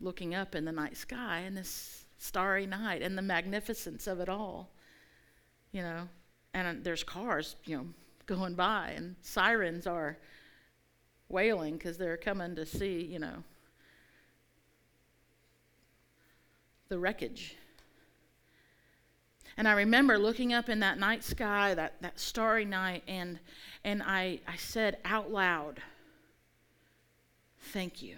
looking 0.00 0.34
up 0.34 0.54
in 0.54 0.66
the 0.66 0.72
night 0.72 0.98
sky 0.98 1.38
and 1.46 1.56
this 1.56 2.04
starry 2.18 2.66
night 2.66 3.00
and 3.00 3.16
the 3.16 3.22
magnificence 3.22 4.06
of 4.06 4.20
it 4.20 4.28
all, 4.28 4.68
you 5.72 5.80
know. 5.80 6.06
And 6.52 6.68
uh, 6.68 6.80
there's 6.82 7.02
cars, 7.02 7.56
you 7.64 7.78
know 7.78 7.86
going 8.26 8.54
by, 8.54 8.92
and 8.96 9.14
sirens 9.22 9.86
are 9.86 10.18
wailing 11.28 11.76
because 11.76 11.96
they're 11.96 12.16
coming 12.16 12.56
to 12.56 12.66
see, 12.66 13.02
you 13.02 13.18
know, 13.18 13.44
the 16.88 16.98
wreckage. 16.98 17.56
And 19.56 19.66
I 19.66 19.72
remember 19.72 20.18
looking 20.18 20.52
up 20.52 20.68
in 20.68 20.80
that 20.80 20.98
night 20.98 21.24
sky, 21.24 21.74
that, 21.74 21.94
that 22.02 22.20
starry 22.20 22.64
night, 22.64 23.04
and, 23.08 23.38
and 23.84 24.02
I, 24.02 24.40
I 24.46 24.56
said 24.56 24.98
out 25.04 25.30
loud, 25.30 25.80
Thank 27.72 28.00
you. 28.00 28.16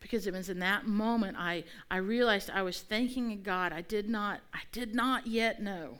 Because 0.00 0.26
it 0.26 0.32
was 0.32 0.48
in 0.48 0.58
that 0.60 0.86
moment 0.86 1.36
I, 1.38 1.64
I 1.90 1.98
realized 1.98 2.50
I 2.50 2.62
was 2.62 2.80
thanking 2.80 3.42
God 3.42 3.72
I 3.72 3.82
did 3.82 4.08
not 4.08 4.40
I 4.52 4.60
did 4.72 4.94
not 4.94 5.26
yet 5.26 5.62
know 5.62 5.98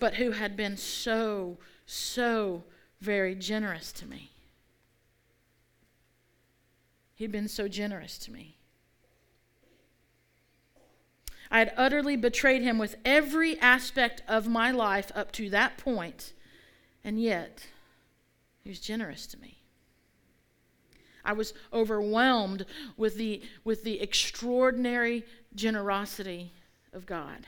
but 0.00 0.14
who 0.14 0.32
had 0.32 0.56
been 0.56 0.76
so, 0.76 1.58
so 1.86 2.64
very 3.00 3.34
generous 3.34 3.92
to 3.92 4.06
me. 4.06 4.30
He'd 7.14 7.32
been 7.32 7.48
so 7.48 7.66
generous 7.68 8.18
to 8.18 8.32
me. 8.32 8.56
I 11.50 11.60
had 11.60 11.72
utterly 11.76 12.16
betrayed 12.16 12.62
him 12.62 12.78
with 12.78 12.96
every 13.04 13.58
aspect 13.58 14.22
of 14.28 14.46
my 14.46 14.70
life 14.70 15.10
up 15.14 15.32
to 15.32 15.50
that 15.50 15.78
point, 15.78 16.32
and 17.02 17.20
yet 17.20 17.66
he 18.62 18.68
was 18.68 18.78
generous 18.78 19.26
to 19.28 19.38
me. 19.38 19.57
I 21.28 21.34
was 21.34 21.52
overwhelmed 21.74 22.64
with 22.96 23.16
the, 23.16 23.42
with 23.62 23.84
the 23.84 24.00
extraordinary 24.00 25.26
generosity 25.54 26.52
of 26.94 27.04
God. 27.04 27.46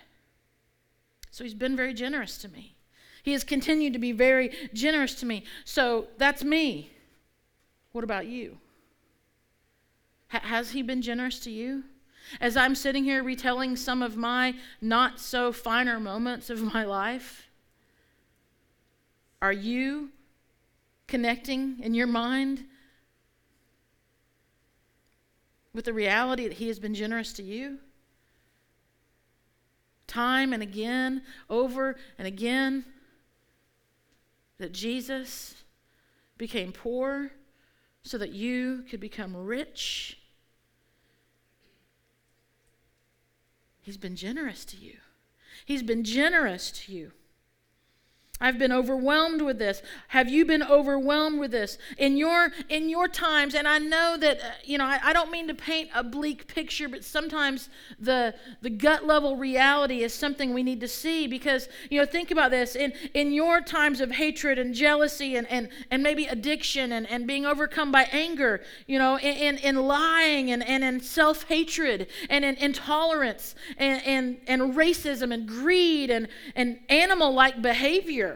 So 1.31 1.45
he's 1.45 1.55
been 1.55 1.77
very 1.77 1.95
generous 1.95 2.37
to 2.39 2.49
me. 2.51 2.75
He 3.23 3.33
has 3.33 3.43
continued 3.43 3.95
to 3.95 3.99
be 3.99 4.13
very 4.13 4.55
generous 4.75 5.15
to 5.21 5.27
me. 5.27 5.45
So 5.65 6.09
that's 6.19 6.45
me. 6.45 6.91
What 7.93 8.05
about 8.05 8.27
you? 8.27 8.59
H- 10.33 10.43
has 10.43 10.73
he 10.73 10.83
been 10.83 11.01
generous 11.01 11.41
to 11.41 11.51
you? 11.51 11.85
As 12.39 12.59
I'm 12.59 12.75
sitting 12.75 13.05
here 13.05 13.23
retelling 13.23 13.77
some 13.77 14.03
of 14.03 14.15
my 14.15 14.57
not 14.83 15.19
so 15.19 15.53
finer 15.53 15.99
moments 15.99 16.51
of 16.51 16.63
my 16.63 16.85
life, 16.85 17.49
are 19.41 19.55
you 19.55 20.11
connecting 21.07 21.81
in 21.81 21.95
your 21.95 22.07
mind 22.07 22.67
with 25.73 25.85
the 25.85 25.93
reality 25.93 26.49
that 26.49 26.55
he 26.55 26.69
has 26.69 26.79
been 26.79 26.95
generous 26.95 27.33
to 27.35 27.43
you? 27.43 27.79
time 30.11 30.53
and 30.53 30.63
again, 30.63 31.23
over 31.49 31.97
and 32.19 32.27
again, 32.27 32.85
that 34.59 34.73
Jesus 34.73 35.55
became 36.37 36.73
poor 36.73 37.31
so 38.03 38.19
that 38.19 38.33
you 38.33 38.85
could 38.91 39.01
become 39.01 39.37
rich. 39.37 40.19
He's 43.81 43.97
been 43.97 44.17
generous 44.17 44.65
to 44.67 44.77
you. 44.77 44.97
He's 45.65 45.83
been 45.83 46.05
generous 46.05 46.71
to 46.73 46.93
you. 46.93 47.13
I've 48.43 48.59
been 48.59 48.73
overwhelmed 48.73 49.43
with 49.43 49.59
this. 49.59 49.83
Have 50.09 50.31
you 50.31 50.47
been 50.47 50.63
overwhelmed 50.63 51.39
with 51.39 51.51
this 51.51 51.77
in 51.99 52.17
your 52.17 52.53
in 52.71 52.89
your 52.89 53.07
times? 53.07 53.55
And 53.55 53.69
I 53.69 53.79
know 53.79 54.17
that 54.19 54.41
uh, 54.41 54.45
you 54.65 54.79
know 54.79 54.87
I, 54.87 54.99
I, 55.05 55.13
don't 55.13 55.31
mean 55.31 55.47
to 55.49 55.55
paint 55.55 55.91
a 55.95 56.03
bleak 56.03 56.47
picture, 56.47 56.89
but 56.89 57.05
sometimes 57.05 57.69
the 57.99 58.35
the 58.63 58.71
gut 58.71 59.07
level 59.07 59.37
reality 59.37 60.03
is 60.03 60.15
something 60.15 60.55
we 60.55 60.63
need 60.63 60.81
to 60.81 60.89
see 60.89 61.27
because 61.27 61.69
you 61.91 62.01
know 62.01 62.07
think 62.07 62.31
about 62.31 62.51
this 62.51 62.77
in 62.77 62.95
in 63.13 63.33
your 63.33 63.61
times 63.61 64.01
of 64.01 64.13
hatred 64.13 64.59
and 64.59 64.75
jealousy 64.75 65.37
and 65.37 65.47
and, 65.49 65.69
and 65.91 66.03
maybe 66.03 66.25
addiction 66.25 66.93
and, 66.93 67.07
and 67.11 67.27
being 67.27 67.45
overcome 67.45 67.93
by 67.93 68.05
anger, 68.11 68.63
you 68.87 68.99
know, 68.99 69.19
in 69.19 69.37
in, 69.37 69.59
in 69.59 69.87
lying 69.87 70.51
and, 70.51 70.67
and 70.67 70.83
in 70.83 71.01
self 71.01 71.43
hatred 71.43 72.07
and 72.31 72.43
in 72.43 72.55
intolerance 72.57 73.55
and, 73.77 74.03
and 74.07 74.39
and 74.47 74.75
racism 74.75 75.35
and 75.35 75.47
greed 75.47 76.11
and 76.11 76.27
and 76.55 76.79
animal 76.89 77.35
like 77.35 77.61
behavior 77.61 78.30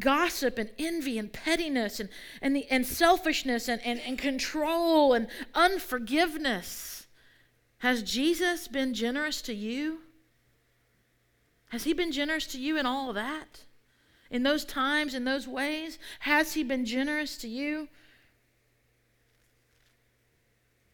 gossip 0.00 0.58
and 0.58 0.70
envy 0.78 1.18
and 1.18 1.32
pettiness 1.32 2.00
and, 2.00 2.08
and, 2.40 2.54
the, 2.54 2.66
and 2.68 2.86
selfishness 2.86 3.68
and, 3.68 3.80
and, 3.84 4.00
and 4.00 4.18
control 4.18 5.12
and 5.14 5.28
unforgiveness. 5.54 7.06
Has 7.78 8.02
Jesus 8.02 8.68
been 8.68 8.94
generous 8.94 9.42
to 9.42 9.54
you? 9.54 10.00
Has 11.70 11.84
he 11.84 11.92
been 11.92 12.12
generous 12.12 12.46
to 12.48 12.58
you 12.58 12.78
in 12.78 12.86
all 12.86 13.08
of 13.08 13.14
that? 13.14 13.64
In 14.30 14.42
those 14.42 14.64
times, 14.64 15.14
in 15.14 15.24
those 15.24 15.48
ways? 15.48 15.98
Has 16.20 16.54
he 16.54 16.62
been 16.62 16.84
generous 16.84 17.36
to 17.38 17.48
you? 17.48 17.88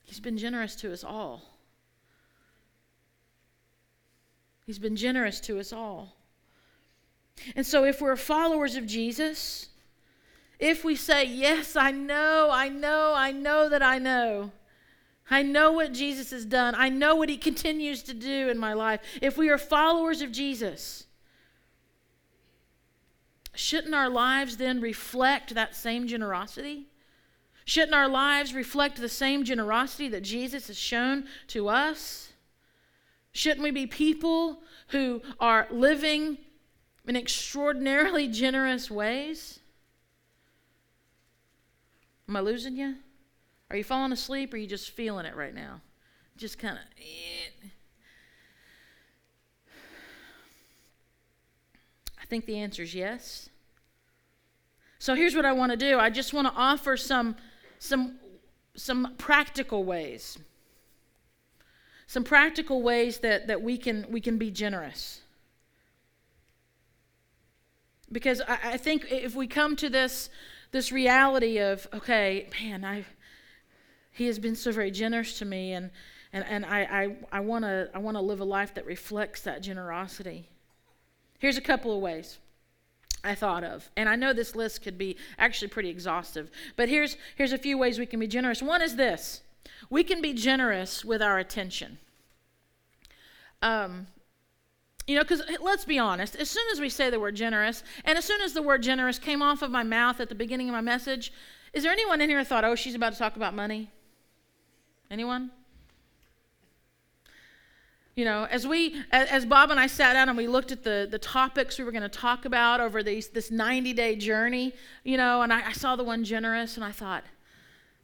He's 0.04 0.20
been 0.20 0.38
generous 0.38 0.74
to 0.76 0.92
us 0.92 1.04
all. 1.04 1.58
He's 4.66 4.78
been 4.78 4.96
generous 4.96 5.40
to 5.40 5.58
us 5.58 5.72
all. 5.72 6.17
And 7.56 7.66
so, 7.66 7.84
if 7.84 8.00
we're 8.00 8.16
followers 8.16 8.76
of 8.76 8.86
Jesus, 8.86 9.68
if 10.58 10.84
we 10.84 10.96
say, 10.96 11.24
Yes, 11.24 11.76
I 11.76 11.90
know, 11.90 12.48
I 12.50 12.68
know, 12.68 13.12
I 13.14 13.32
know 13.32 13.68
that 13.68 13.82
I 13.82 13.98
know, 13.98 14.52
I 15.30 15.42
know 15.42 15.72
what 15.72 15.92
Jesus 15.92 16.30
has 16.30 16.44
done, 16.44 16.74
I 16.76 16.88
know 16.88 17.16
what 17.16 17.28
he 17.28 17.36
continues 17.36 18.02
to 18.04 18.14
do 18.14 18.48
in 18.48 18.58
my 18.58 18.72
life, 18.72 19.00
if 19.20 19.36
we 19.36 19.48
are 19.50 19.58
followers 19.58 20.22
of 20.22 20.32
Jesus, 20.32 21.06
shouldn't 23.54 23.94
our 23.94 24.08
lives 24.08 24.56
then 24.56 24.80
reflect 24.80 25.54
that 25.54 25.76
same 25.76 26.06
generosity? 26.06 26.86
Shouldn't 27.64 27.94
our 27.94 28.08
lives 28.08 28.54
reflect 28.54 28.98
the 28.98 29.10
same 29.10 29.44
generosity 29.44 30.08
that 30.08 30.22
Jesus 30.22 30.68
has 30.68 30.78
shown 30.78 31.26
to 31.48 31.68
us? 31.68 32.32
Shouldn't 33.32 33.62
we 33.62 33.70
be 33.70 33.86
people 33.86 34.62
who 34.88 35.20
are 35.38 35.68
living 35.70 36.38
in 37.08 37.16
extraordinarily 37.16 38.28
generous 38.28 38.90
ways? 38.90 39.60
Am 42.28 42.36
I 42.36 42.40
losing 42.40 42.76
you? 42.76 42.96
Are 43.70 43.76
you 43.76 43.84
falling 43.84 44.12
asleep 44.12 44.52
or 44.52 44.56
are 44.56 44.60
you 44.60 44.66
just 44.66 44.90
feeling 44.90 45.26
it 45.26 45.34
right 45.34 45.54
now? 45.54 45.80
Just 46.36 46.58
kind 46.58 46.76
of. 46.76 46.84
Eh. 46.98 47.68
I 52.20 52.24
think 52.26 52.44
the 52.44 52.58
answer 52.58 52.82
is 52.82 52.94
yes. 52.94 53.48
So 54.98 55.14
here's 55.14 55.34
what 55.34 55.44
I 55.44 55.52
want 55.52 55.72
to 55.72 55.76
do. 55.76 55.98
I 55.98 56.10
just 56.10 56.34
want 56.34 56.46
to 56.46 56.52
offer 56.54 56.96
some 56.96 57.36
some 57.78 58.18
some 58.74 59.14
practical 59.16 59.84
ways. 59.84 60.38
Some 62.06 62.24
practical 62.24 62.82
ways 62.82 63.18
that, 63.18 63.46
that 63.48 63.62
we 63.62 63.78
can 63.78 64.06
we 64.10 64.20
can 64.20 64.38
be 64.38 64.50
generous. 64.50 65.22
Because 68.10 68.40
I, 68.46 68.58
I 68.64 68.76
think 68.76 69.06
if 69.10 69.34
we 69.34 69.46
come 69.46 69.76
to 69.76 69.88
this, 69.88 70.30
this 70.70 70.92
reality 70.92 71.58
of, 71.58 71.86
okay, 71.92 72.48
man, 72.62 72.84
I, 72.84 73.04
he 74.10 74.26
has 74.26 74.38
been 74.38 74.56
so 74.56 74.72
very 74.72 74.90
generous 74.90 75.38
to 75.38 75.44
me, 75.44 75.72
and, 75.72 75.90
and, 76.32 76.44
and 76.44 76.64
I, 76.64 76.80
I, 76.80 77.16
I 77.38 77.40
want 77.40 77.64
to 77.64 77.90
I 77.94 77.98
wanna 77.98 78.22
live 78.22 78.40
a 78.40 78.44
life 78.44 78.74
that 78.74 78.86
reflects 78.86 79.42
that 79.42 79.62
generosity. 79.62 80.48
Here's 81.38 81.56
a 81.56 81.62
couple 81.62 81.94
of 81.94 82.00
ways. 82.00 82.38
I 83.24 83.34
thought 83.34 83.64
of. 83.64 83.90
And 83.96 84.08
I 84.08 84.16
know 84.16 84.32
this 84.32 84.54
list 84.54 84.82
could 84.82 84.96
be 84.96 85.16
actually 85.38 85.68
pretty 85.68 85.88
exhaustive, 85.88 86.50
but 86.76 86.88
here's, 86.88 87.16
here's 87.36 87.52
a 87.52 87.58
few 87.58 87.76
ways 87.76 87.98
we 87.98 88.06
can 88.06 88.20
be 88.20 88.28
generous. 88.28 88.62
One 88.62 88.82
is 88.82 88.96
this 88.96 89.42
we 89.90 90.02
can 90.02 90.20
be 90.20 90.32
generous 90.32 91.04
with 91.04 91.22
our 91.22 91.38
attention. 91.38 91.98
Um, 93.62 94.06
you 95.08 95.14
know, 95.14 95.22
because 95.22 95.42
let's 95.62 95.86
be 95.86 95.98
honest, 95.98 96.36
as 96.36 96.50
soon 96.50 96.64
as 96.70 96.80
we 96.80 96.90
say 96.90 97.08
the 97.08 97.18
word 97.18 97.34
generous, 97.34 97.82
and 98.04 98.18
as 98.18 98.26
soon 98.26 98.42
as 98.42 98.52
the 98.52 98.60
word 98.60 98.82
generous 98.82 99.18
came 99.18 99.40
off 99.40 99.62
of 99.62 99.70
my 99.70 99.82
mouth 99.82 100.20
at 100.20 100.28
the 100.28 100.34
beginning 100.34 100.68
of 100.68 100.74
my 100.74 100.82
message, 100.82 101.32
is 101.72 101.82
there 101.82 101.90
anyone 101.90 102.20
in 102.20 102.28
here 102.28 102.44
thought, 102.44 102.62
oh, 102.62 102.74
she's 102.74 102.94
about 102.94 103.14
to 103.14 103.18
talk 103.18 103.34
about 103.34 103.54
money? 103.54 103.90
Anyone? 105.10 105.50
You 108.16 108.26
know, 108.26 108.46
as 108.50 108.66
we, 108.66 109.02
as 109.10 109.46
Bob 109.46 109.70
and 109.70 109.80
I 109.80 109.86
sat 109.86 110.12
down 110.12 110.28
and 110.28 110.36
we 110.36 110.46
looked 110.46 110.72
at 110.72 110.84
the, 110.84 111.08
the 111.10 111.18
topics 111.18 111.78
we 111.78 111.84
were 111.84 111.92
going 111.92 112.02
to 112.02 112.08
talk 112.10 112.44
about 112.44 112.80
over 112.80 113.02
these, 113.02 113.28
this 113.28 113.50
90 113.50 113.94
day 113.94 114.14
journey, 114.14 114.74
you 115.04 115.16
know, 115.16 115.40
and 115.40 115.54
I, 115.54 115.68
I 115.68 115.72
saw 115.72 115.96
the 115.96 116.04
one 116.04 116.22
generous 116.22 116.76
and 116.76 116.84
I 116.84 116.92
thought, 116.92 117.24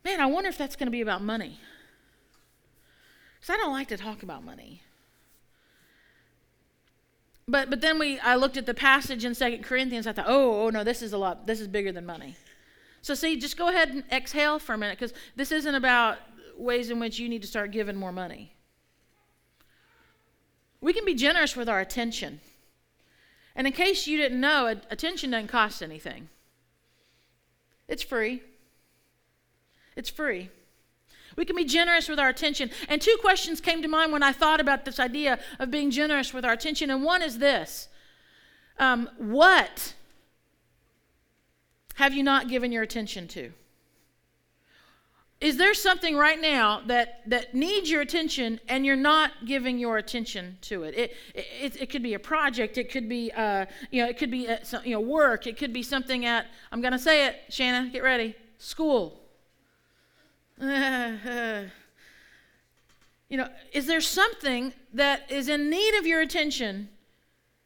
man, 0.06 0.20
I 0.20 0.26
wonder 0.26 0.48
if 0.48 0.56
that's 0.56 0.74
going 0.74 0.86
to 0.86 0.92
be 0.92 1.02
about 1.02 1.22
money. 1.22 1.60
Because 3.38 3.56
I 3.56 3.56
don't 3.58 3.72
like 3.72 3.88
to 3.88 3.98
talk 3.98 4.22
about 4.22 4.42
money. 4.42 4.80
But 7.46 7.70
but 7.70 7.80
then 7.80 7.98
we 7.98 8.18
I 8.20 8.36
looked 8.36 8.56
at 8.56 8.66
the 8.66 8.74
passage 8.74 9.24
in 9.24 9.34
Second 9.34 9.64
Corinthians. 9.64 10.06
I 10.06 10.12
thought, 10.12 10.26
oh, 10.28 10.66
oh 10.66 10.70
no, 10.70 10.84
this 10.84 11.02
is 11.02 11.12
a 11.12 11.18
lot. 11.18 11.46
This 11.46 11.60
is 11.60 11.68
bigger 11.68 11.92
than 11.92 12.06
money. 12.06 12.36
So 13.02 13.14
see, 13.14 13.36
just 13.36 13.58
go 13.58 13.68
ahead 13.68 13.90
and 13.90 14.02
exhale 14.10 14.58
for 14.58 14.74
a 14.74 14.78
minute 14.78 14.98
because 14.98 15.12
this 15.36 15.52
isn't 15.52 15.74
about 15.74 16.18
ways 16.56 16.90
in 16.90 16.98
which 17.00 17.18
you 17.18 17.28
need 17.28 17.42
to 17.42 17.48
start 17.48 17.70
giving 17.70 17.96
more 17.96 18.12
money. 18.12 18.54
We 20.80 20.92
can 20.92 21.04
be 21.04 21.14
generous 21.14 21.54
with 21.56 21.68
our 21.68 21.80
attention. 21.80 22.40
And 23.56 23.66
in 23.66 23.72
case 23.72 24.06
you 24.06 24.16
didn't 24.16 24.40
know, 24.40 24.66
attention 24.90 25.30
doesn't 25.30 25.48
cost 25.48 25.82
anything. 25.82 26.28
It's 27.88 28.02
free. 28.02 28.42
It's 29.96 30.10
free. 30.10 30.50
We 31.36 31.44
can 31.44 31.56
be 31.56 31.64
generous 31.64 32.08
with 32.08 32.18
our 32.18 32.28
attention. 32.28 32.70
And 32.88 33.00
two 33.00 33.16
questions 33.20 33.60
came 33.60 33.82
to 33.82 33.88
mind 33.88 34.12
when 34.12 34.22
I 34.22 34.32
thought 34.32 34.60
about 34.60 34.84
this 34.84 35.00
idea 35.00 35.38
of 35.58 35.70
being 35.70 35.90
generous 35.90 36.32
with 36.32 36.44
our 36.44 36.52
attention. 36.52 36.90
And 36.90 37.02
one 37.02 37.22
is 37.22 37.38
this 37.38 37.88
um, 38.78 39.10
What 39.18 39.94
have 41.94 42.14
you 42.14 42.22
not 42.22 42.48
given 42.48 42.72
your 42.72 42.82
attention 42.82 43.28
to? 43.28 43.52
Is 45.40 45.58
there 45.58 45.74
something 45.74 46.16
right 46.16 46.40
now 46.40 46.80
that, 46.86 47.20
that 47.26 47.54
needs 47.54 47.90
your 47.90 48.00
attention 48.00 48.60
and 48.66 48.86
you're 48.86 48.96
not 48.96 49.44
giving 49.44 49.78
your 49.78 49.98
attention 49.98 50.56
to 50.62 50.84
it? 50.84 50.94
It, 50.96 51.16
it, 51.34 51.82
it 51.82 51.90
could 51.90 52.02
be 52.02 52.14
a 52.14 52.18
project. 52.18 52.78
It 52.78 52.90
could 52.90 53.08
be, 53.08 53.30
uh, 53.32 53.66
you 53.90 54.02
know, 54.02 54.08
it 54.08 54.16
could 54.16 54.30
be, 54.30 54.48
uh, 54.48 54.56
you 54.84 54.92
know, 54.92 55.00
work. 55.00 55.46
It 55.46 55.58
could 55.58 55.72
be 55.72 55.82
something 55.82 56.24
at, 56.24 56.46
I'm 56.72 56.80
going 56.80 56.92
to 56.92 56.98
say 56.98 57.26
it, 57.26 57.36
Shanna, 57.50 57.90
get 57.90 58.02
ready, 58.02 58.36
school 58.58 59.23
you 60.60 60.68
know, 63.36 63.48
is 63.72 63.86
there 63.86 64.00
something 64.00 64.72
that 64.92 65.30
is 65.30 65.48
in 65.48 65.68
need 65.68 65.98
of 65.98 66.06
your 66.06 66.20
attention 66.20 66.88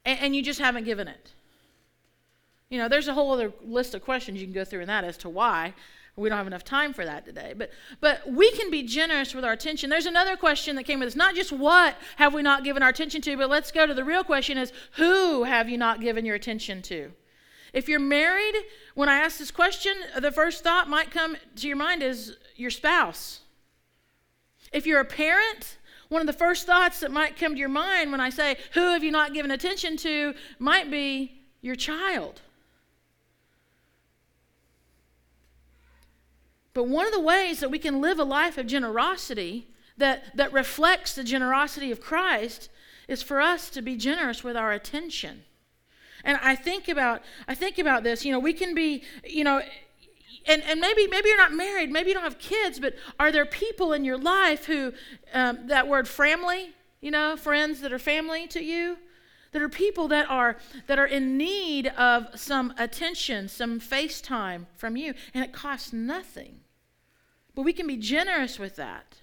and, 0.04 0.18
and, 0.21 0.37
you 0.37 0.42
just 0.42 0.59
haven't 0.59 0.85
given 0.85 1.07
it? 1.07 1.33
You 2.71 2.78
know, 2.78 2.88
there's 2.88 3.09
a 3.09 3.14
whole 3.14 3.33
other 3.33 3.52
list 3.62 3.95
of 3.95 4.02
questions 4.02 4.40
you 4.40 4.47
can 4.47 4.54
go 4.54 4.64
through 4.64 4.80
in 4.80 4.88
that 4.88 5.04
as 5.04 5.16
to 5.18 5.28
why. 5.28 5.75
We 6.16 6.28
don't 6.28 6.38
have 6.38 6.49
enough 6.49 6.64
time 6.64 6.92
for 6.92 7.04
that 7.04 7.25
today. 7.25 7.54
But 7.57 7.71
but 8.00 8.28
we 8.28 8.50
can 8.52 8.73
be 8.73 8.83
generous 8.83 9.35
with 9.35 9.45
our 9.45 9.52
attention. 9.52 9.88
There's 9.88 10.07
another 10.07 10.37
question 10.37 10.75
that 10.76 10.83
came 10.83 10.99
with 10.99 11.07
this. 11.07 11.16
Not 11.16 11.37
just 11.37 11.52
what 11.52 11.97
have 12.16 12.35
we 12.35 12.42
not 12.42 12.64
given 12.64 12.83
our 12.83 12.88
attention 12.88 13.23
to, 13.23 13.37
but 13.37 13.49
let's 13.49 13.71
go 13.71 13.87
to 13.87 13.95
the 13.95 14.04
real 14.04 14.25
question 14.25 14.59
is 14.59 14.73
who 14.92 15.45
have 15.45 15.68
you 15.68 15.78
not 15.78 16.00
given 16.00 16.25
your 16.25 16.35
attention 16.35 16.83
to? 16.83 17.12
If 17.72 17.88
you're 17.88 18.00
married, 18.00 18.54
when 18.94 19.08
I 19.08 19.18
ask 19.18 19.38
this 19.38 19.50
question, 19.50 19.94
the 20.18 20.32
first 20.32 20.62
thought 20.64 20.88
might 20.88 21.10
come 21.10 21.37
to 21.56 21.68
your 21.68 21.76
mind 21.76 22.02
is 22.02 22.37
your 22.56 22.70
spouse. 22.70 23.40
If 24.72 24.87
you're 24.87 25.00
a 25.00 25.04
parent, 25.04 25.78
one 26.08 26.20
of 26.20 26.26
the 26.26 26.32
first 26.32 26.66
thoughts 26.66 27.00
that 27.00 27.10
might 27.10 27.37
come 27.37 27.52
to 27.52 27.58
your 27.58 27.68
mind 27.68 28.10
when 28.10 28.20
I 28.20 28.30
say, 28.30 28.56
Who 28.75 28.80
have 28.92 29.04
you 29.04 29.10
not 29.10 29.34
given 29.34 29.50
attention 29.50 29.96
to? 29.98 30.34
might 30.58 30.90
be 30.90 31.42
your 31.60 31.76
child. 31.76 32.40
But 36.74 36.85
one 36.85 37.07
of 37.07 37.12
the 37.12 37.20
ways 37.20 37.61
that 37.61 37.70
we 37.70 37.78
can 37.78 38.00
live 38.00 38.18
a 38.18 38.24
life 38.24 38.57
of 38.57 38.66
generosity 38.66 39.66
that, 39.96 40.37
that 40.37 40.52
reflects 40.52 41.14
the 41.14 41.24
generosity 41.24 41.90
of 41.90 42.00
Christ 42.00 42.70
is 43.09 43.22
for 43.22 43.40
us 43.40 43.68
to 43.70 43.83
be 43.83 43.96
generous 43.96 44.44
with 44.44 44.57
our 44.57 44.72
attention. 44.72 45.42
And 46.24 46.38
I 46.42 46.54
think 46.54 46.88
about 46.88 47.22
I 47.46 47.54
think 47.54 47.78
about 47.78 48.02
this, 48.02 48.24
you 48.24 48.33
know, 48.33 48.38
we 48.38 48.52
can 48.52 48.74
be, 48.74 49.02
you 49.24 49.44
know, 49.44 49.62
and, 50.46 50.62
and 50.62 50.81
maybe 50.81 51.07
maybe 51.07 51.28
you're 51.28 51.38
not 51.38 51.52
married, 51.52 51.90
maybe 51.90 52.09
you 52.09 52.14
don't 52.14 52.24
have 52.24 52.38
kids, 52.38 52.81
but 52.81 52.94
are 53.18 53.31
there 53.31 53.46
people 53.46 53.92
in 53.92 54.04
your 54.04 54.18
life 54.18 54.66
who 54.66 54.92
um, 55.33 55.66
that 55.68 55.88
word 55.88 56.09
family, 56.09 56.74
you 57.00 57.11
know, 57.11 57.37
friends 57.37 57.81
that 57.81 57.92
are 57.92 57.98
family 57.98 58.46
to 58.48 58.62
you? 58.62 58.98
That 59.52 59.62
are 59.62 59.68
people 59.70 60.09
that 60.09 60.28
are 60.28 60.59
that 60.88 60.98
are 60.98 61.07
in 61.07 61.38
need 61.38 61.87
of 61.87 62.28
some 62.38 62.74
attention, 62.78 63.48
some 63.48 63.81
face 63.81 64.20
time 64.20 64.66
from 64.76 64.96
you, 64.96 65.14
and 65.33 65.42
it 65.42 65.52
costs 65.52 65.92
nothing. 65.92 66.61
But 67.54 67.62
we 67.62 67.72
can 67.72 67.87
be 67.87 67.96
generous 67.96 68.59
with 68.59 68.76
that. 68.76 69.17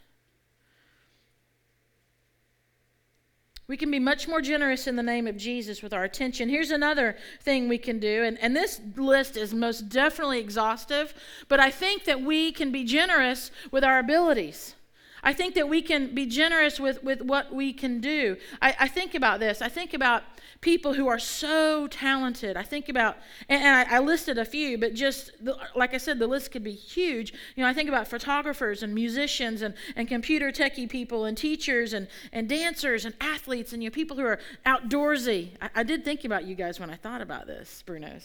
We 3.67 3.77
can 3.77 3.89
be 3.89 3.99
much 3.99 4.27
more 4.27 4.41
generous 4.41 4.85
in 4.85 4.95
the 4.95 5.03
name 5.03 5.25
of 5.25 5.37
Jesus 5.37 5.81
with 5.81 5.91
our 5.91 6.03
attention. 6.03 6.49
Here's 6.49 6.69
another 6.69 7.17
thing 7.41 7.67
we 7.67 7.79
can 7.79 7.99
do, 7.99 8.23
and, 8.23 8.37
and 8.39 8.55
this 8.55 8.79
list 8.95 9.37
is 9.37 9.53
most 9.53 9.89
definitely 9.89 10.39
exhaustive, 10.39 11.15
but 11.47 11.59
I 11.59 11.71
think 11.71 12.03
that 12.05 12.21
we 12.21 12.51
can 12.51 12.71
be 12.71 12.83
generous 12.83 13.49
with 13.71 13.83
our 13.83 13.97
abilities. 13.97 14.75
I 15.23 15.33
think 15.33 15.55
that 15.55 15.67
we 15.67 15.81
can 15.81 16.13
be 16.13 16.27
generous 16.27 16.79
with, 16.79 17.03
with 17.03 17.23
what 17.23 17.51
we 17.51 17.73
can 17.73 17.99
do. 17.99 18.37
I, 18.61 18.75
I 18.81 18.87
think 18.87 19.15
about 19.15 19.39
this. 19.39 19.59
I 19.63 19.69
think 19.69 19.95
about 19.95 20.21
people 20.65 20.93
who 20.93 21.07
are 21.07 21.19
so 21.19 21.85
talented. 21.87 22.57
I 22.57 22.63
think 22.63 22.89
about, 22.89 23.17
and, 23.47 23.63
and 23.63 23.87
I, 23.87 23.97
I, 23.97 23.99
listed 23.99 24.39
a 24.39 24.43
few, 24.43 24.79
but 24.79 24.95
just 24.95 25.31
the, 25.39 25.55
like 25.75 25.93
I 25.93 25.97
said, 25.97 26.17
the 26.17 26.25
list 26.25 26.51
could 26.51 26.63
be 26.63 26.73
huge. 26.73 27.33
You 27.55 27.63
know, 27.63 27.69
I 27.69 27.73
think 27.73 27.87
about 27.87 28.07
photographers 28.07 28.81
and 28.81 28.93
musicians 28.93 29.61
and, 29.61 29.75
and 29.95 30.07
computer 30.07 30.51
techie 30.51 30.89
people 30.89 31.25
and 31.25 31.37
teachers 31.37 31.93
and, 31.93 32.07
and 32.33 32.49
dancers 32.49 33.05
and 33.05 33.13
athletes 33.21 33.73
and 33.73 33.83
you 33.83 33.89
know, 33.89 33.93
people 33.93 34.17
who 34.17 34.25
are 34.25 34.39
outdoorsy. 34.65 35.51
I, 35.61 35.69
I 35.75 35.83
did 35.83 36.03
think 36.03 36.25
about 36.25 36.45
you 36.45 36.55
guys 36.55 36.79
when 36.79 36.89
I 36.89 36.95
thought 36.95 37.21
about 37.21 37.45
this, 37.45 37.83
Brunos. 37.85 38.23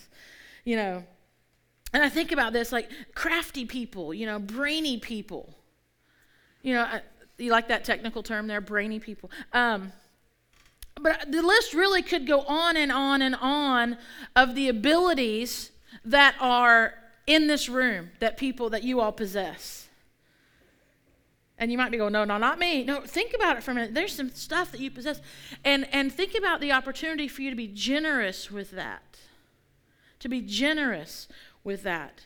You 0.65 0.77
know, 0.77 1.05
and 1.93 2.03
I 2.03 2.09
think 2.09 2.33
about 2.33 2.55
this 2.55 2.73
like 2.73 2.91
crafty 3.15 3.67
people, 3.67 4.15
you 4.15 4.25
know, 4.25 4.39
brainy 4.39 4.97
people. 4.97 5.55
You 6.63 6.75
know, 6.75 6.83
I, 6.85 7.03
you 7.37 7.51
like 7.51 7.69
that 7.69 7.85
technical 7.85 8.23
term 8.23 8.47
there, 8.47 8.63
brainy 8.63 8.99
people. 8.99 9.31
Um, 9.53 9.93
but 10.97 11.31
the 11.31 11.43
list 11.43 11.75
really 11.75 12.03
could 12.03 12.27
go 12.27 12.43
on 12.43 12.77
and 12.77 12.93
on 12.93 13.23
and 13.23 13.35
on 13.37 13.97
of 14.37 14.55
the 14.55 14.69
abilities 14.69 15.71
that 16.05 16.35
are 16.41 16.95
in 17.27 17.47
this 17.47 17.69
room 17.69 18.11
that 18.19 18.37
people 18.37 18.71
that 18.71 18.83
you 18.83 19.01
all 19.01 19.13
possess. 19.13 19.89
And 21.59 21.71
you 21.71 21.77
might 21.77 21.91
be 21.91 21.99
going, 21.99 22.13
no, 22.13 22.25
no, 22.25 22.39
not 22.39 22.59
me. 22.59 22.85
No, 22.85 23.03
think 23.03 23.35
about 23.35 23.59
it 23.59 23.63
for 23.63 23.73
a 23.73 23.75
minute. 23.75 23.93
There's 23.93 24.15
some 24.15 24.31
stuff 24.31 24.73
that 24.73 24.81
you 24.81 24.91
possess. 24.91 25.21
And, 25.63 25.87
and 25.93 26.11
think 26.11 26.35
about 26.35 26.61
the 26.63 26.73
opportunity 26.73 27.29
for 27.29 27.43
you 27.43 27.51
to 27.51 27.57
be 27.57 27.69
generous 27.69 28.51
with 28.51 28.71
that. 28.71 29.19
To 30.21 30.29
be 30.29 30.41
generous 30.41 31.29
with 31.63 31.83
that. 31.83 32.23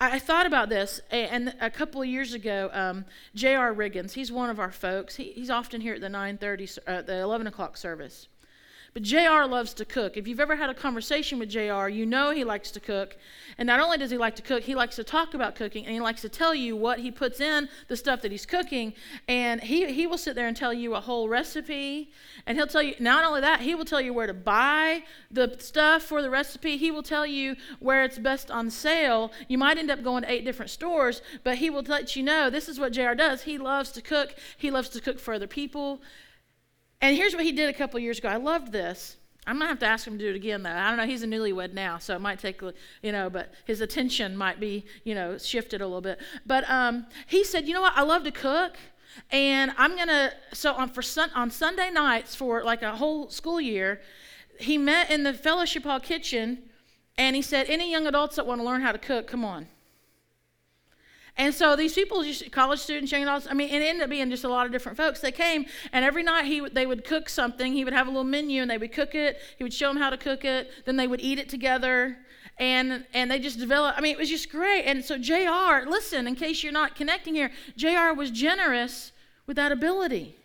I 0.00 0.18
thought 0.18 0.46
about 0.46 0.68
this, 0.68 1.00
and 1.10 1.54
a 1.60 1.70
couple 1.70 2.02
of 2.02 2.08
years 2.08 2.34
ago, 2.34 2.70
um, 2.72 3.04
J.R. 3.34 3.74
Riggins, 3.74 4.12
he's 4.12 4.32
one 4.32 4.50
of 4.50 4.58
our 4.58 4.72
folks. 4.72 5.16
He, 5.16 5.32
he's 5.32 5.50
often 5.50 5.80
here 5.80 5.94
at 5.94 6.00
the 6.00 6.08
9:30, 6.08 6.78
uh, 6.86 7.02
the 7.02 7.20
11 7.20 7.46
o'clock 7.46 7.76
service. 7.76 8.28
But 8.94 9.02
JR 9.02 9.44
loves 9.44 9.74
to 9.74 9.84
cook. 9.84 10.16
If 10.16 10.28
you've 10.28 10.38
ever 10.38 10.54
had 10.54 10.70
a 10.70 10.74
conversation 10.74 11.40
with 11.40 11.48
JR, 11.48 11.88
you 11.88 12.06
know 12.06 12.30
he 12.30 12.44
likes 12.44 12.70
to 12.70 12.78
cook. 12.78 13.16
And 13.58 13.66
not 13.66 13.80
only 13.80 13.98
does 13.98 14.12
he 14.12 14.16
like 14.16 14.36
to 14.36 14.42
cook, 14.42 14.62
he 14.62 14.76
likes 14.76 14.94
to 14.94 15.02
talk 15.02 15.34
about 15.34 15.56
cooking 15.56 15.84
and 15.84 15.92
he 15.92 16.00
likes 16.00 16.22
to 16.22 16.28
tell 16.28 16.54
you 16.54 16.76
what 16.76 17.00
he 17.00 17.10
puts 17.10 17.40
in 17.40 17.68
the 17.88 17.96
stuff 17.96 18.22
that 18.22 18.30
he's 18.30 18.46
cooking. 18.46 18.94
And 19.26 19.60
he, 19.60 19.92
he 19.92 20.06
will 20.06 20.16
sit 20.16 20.36
there 20.36 20.46
and 20.46 20.56
tell 20.56 20.72
you 20.72 20.94
a 20.94 21.00
whole 21.00 21.28
recipe. 21.28 22.12
And 22.46 22.56
he'll 22.56 22.68
tell 22.68 22.84
you, 22.84 22.94
not 23.00 23.24
only 23.24 23.40
that, 23.40 23.62
he 23.62 23.74
will 23.74 23.84
tell 23.84 24.00
you 24.00 24.14
where 24.14 24.28
to 24.28 24.34
buy 24.34 25.02
the 25.28 25.56
stuff 25.58 26.04
for 26.04 26.22
the 26.22 26.30
recipe. 26.30 26.76
He 26.76 26.92
will 26.92 27.02
tell 27.02 27.26
you 27.26 27.56
where 27.80 28.04
it's 28.04 28.20
best 28.20 28.48
on 28.48 28.70
sale. 28.70 29.32
You 29.48 29.58
might 29.58 29.76
end 29.76 29.90
up 29.90 30.04
going 30.04 30.22
to 30.22 30.30
eight 30.30 30.44
different 30.44 30.70
stores, 30.70 31.20
but 31.42 31.56
he 31.56 31.68
will 31.68 31.82
let 31.82 32.14
you 32.14 32.22
know 32.22 32.48
this 32.48 32.68
is 32.68 32.78
what 32.78 32.92
JR 32.92 33.14
does. 33.14 33.42
He 33.42 33.58
loves 33.58 33.90
to 33.90 34.00
cook, 34.00 34.36
he 34.56 34.70
loves 34.70 34.88
to 34.90 35.00
cook 35.00 35.18
for 35.18 35.34
other 35.34 35.48
people. 35.48 36.00
And 37.04 37.14
here's 37.14 37.34
what 37.34 37.44
he 37.44 37.52
did 37.52 37.68
a 37.68 37.74
couple 37.74 38.00
years 38.00 38.18
ago. 38.18 38.30
I 38.30 38.36
loved 38.36 38.72
this. 38.72 39.18
I'm 39.46 39.58
gonna 39.58 39.68
have 39.68 39.78
to 39.80 39.86
ask 39.86 40.06
him 40.06 40.16
to 40.16 40.24
do 40.24 40.30
it 40.30 40.36
again, 40.36 40.62
though. 40.62 40.70
I 40.70 40.88
don't 40.88 40.96
know. 40.96 41.04
He's 41.04 41.22
a 41.22 41.26
newlywed 41.26 41.74
now, 41.74 41.98
so 41.98 42.16
it 42.16 42.20
might 42.22 42.38
take, 42.38 42.62
you 42.62 43.12
know, 43.12 43.28
but 43.28 43.52
his 43.66 43.82
attention 43.82 44.34
might 44.34 44.58
be, 44.58 44.86
you 45.04 45.14
know, 45.14 45.36
shifted 45.36 45.82
a 45.82 45.86
little 45.86 46.00
bit. 46.00 46.18
But 46.46 46.64
um, 46.70 47.04
he 47.26 47.44
said, 47.44 47.68
you 47.68 47.74
know 47.74 47.82
what? 47.82 47.92
I 47.94 48.04
love 48.04 48.24
to 48.24 48.30
cook, 48.30 48.78
and 49.30 49.72
I'm 49.76 49.98
gonna. 49.98 50.32
So 50.54 50.72
on 50.72 50.88
for 50.88 51.02
sun, 51.02 51.28
on 51.34 51.50
Sunday 51.50 51.90
nights 51.90 52.34
for 52.34 52.64
like 52.64 52.80
a 52.80 52.96
whole 52.96 53.28
school 53.28 53.60
year, 53.60 54.00
he 54.58 54.78
met 54.78 55.10
in 55.10 55.24
the 55.24 55.34
fellowship 55.34 55.82
hall 55.82 56.00
kitchen, 56.00 56.70
and 57.18 57.36
he 57.36 57.42
said, 57.42 57.66
any 57.68 57.90
young 57.90 58.06
adults 58.06 58.36
that 58.36 58.46
want 58.46 58.62
to 58.62 58.64
learn 58.64 58.80
how 58.80 58.92
to 58.92 58.98
cook, 58.98 59.26
come 59.26 59.44
on. 59.44 59.68
And 61.36 61.52
so 61.52 61.74
these 61.74 61.94
people, 61.94 62.22
just 62.22 62.52
college 62.52 62.78
students, 62.78 63.10
young 63.10 63.22
adults, 63.22 63.48
I 63.50 63.54
mean, 63.54 63.68
it 63.68 63.82
ended 63.82 64.04
up 64.04 64.10
being 64.10 64.30
just 64.30 64.44
a 64.44 64.48
lot 64.48 64.66
of 64.66 64.72
different 64.72 64.96
folks. 64.96 65.20
They 65.20 65.32
came, 65.32 65.66
and 65.92 66.04
every 66.04 66.22
night 66.22 66.44
he 66.44 66.60
they 66.68 66.86
would 66.86 67.04
cook 67.04 67.28
something. 67.28 67.72
He 67.72 67.84
would 67.84 67.92
have 67.92 68.06
a 68.06 68.10
little 68.10 68.24
menu, 68.24 68.62
and 68.62 68.70
they 68.70 68.78
would 68.78 68.92
cook 68.92 69.16
it. 69.16 69.38
He 69.58 69.64
would 69.64 69.74
show 69.74 69.88
them 69.88 69.96
how 69.96 70.10
to 70.10 70.16
cook 70.16 70.44
it. 70.44 70.70
Then 70.84 70.96
they 70.96 71.08
would 71.08 71.20
eat 71.20 71.40
it 71.40 71.48
together, 71.48 72.18
and 72.58 73.04
and 73.12 73.30
they 73.30 73.40
just 73.40 73.58
developed. 73.58 73.98
I 73.98 74.00
mean, 74.00 74.12
it 74.12 74.18
was 74.18 74.30
just 74.30 74.48
great. 74.48 74.84
And 74.84 75.04
so 75.04 75.18
JR 75.18 75.88
Listen, 75.90 76.28
in 76.28 76.36
case 76.36 76.62
you're 76.62 76.72
not 76.72 76.94
connecting 76.94 77.34
here, 77.34 77.50
JR 77.76 78.12
was 78.16 78.30
generous 78.30 79.10
with 79.46 79.56
that 79.56 79.72
ability. 79.72 80.36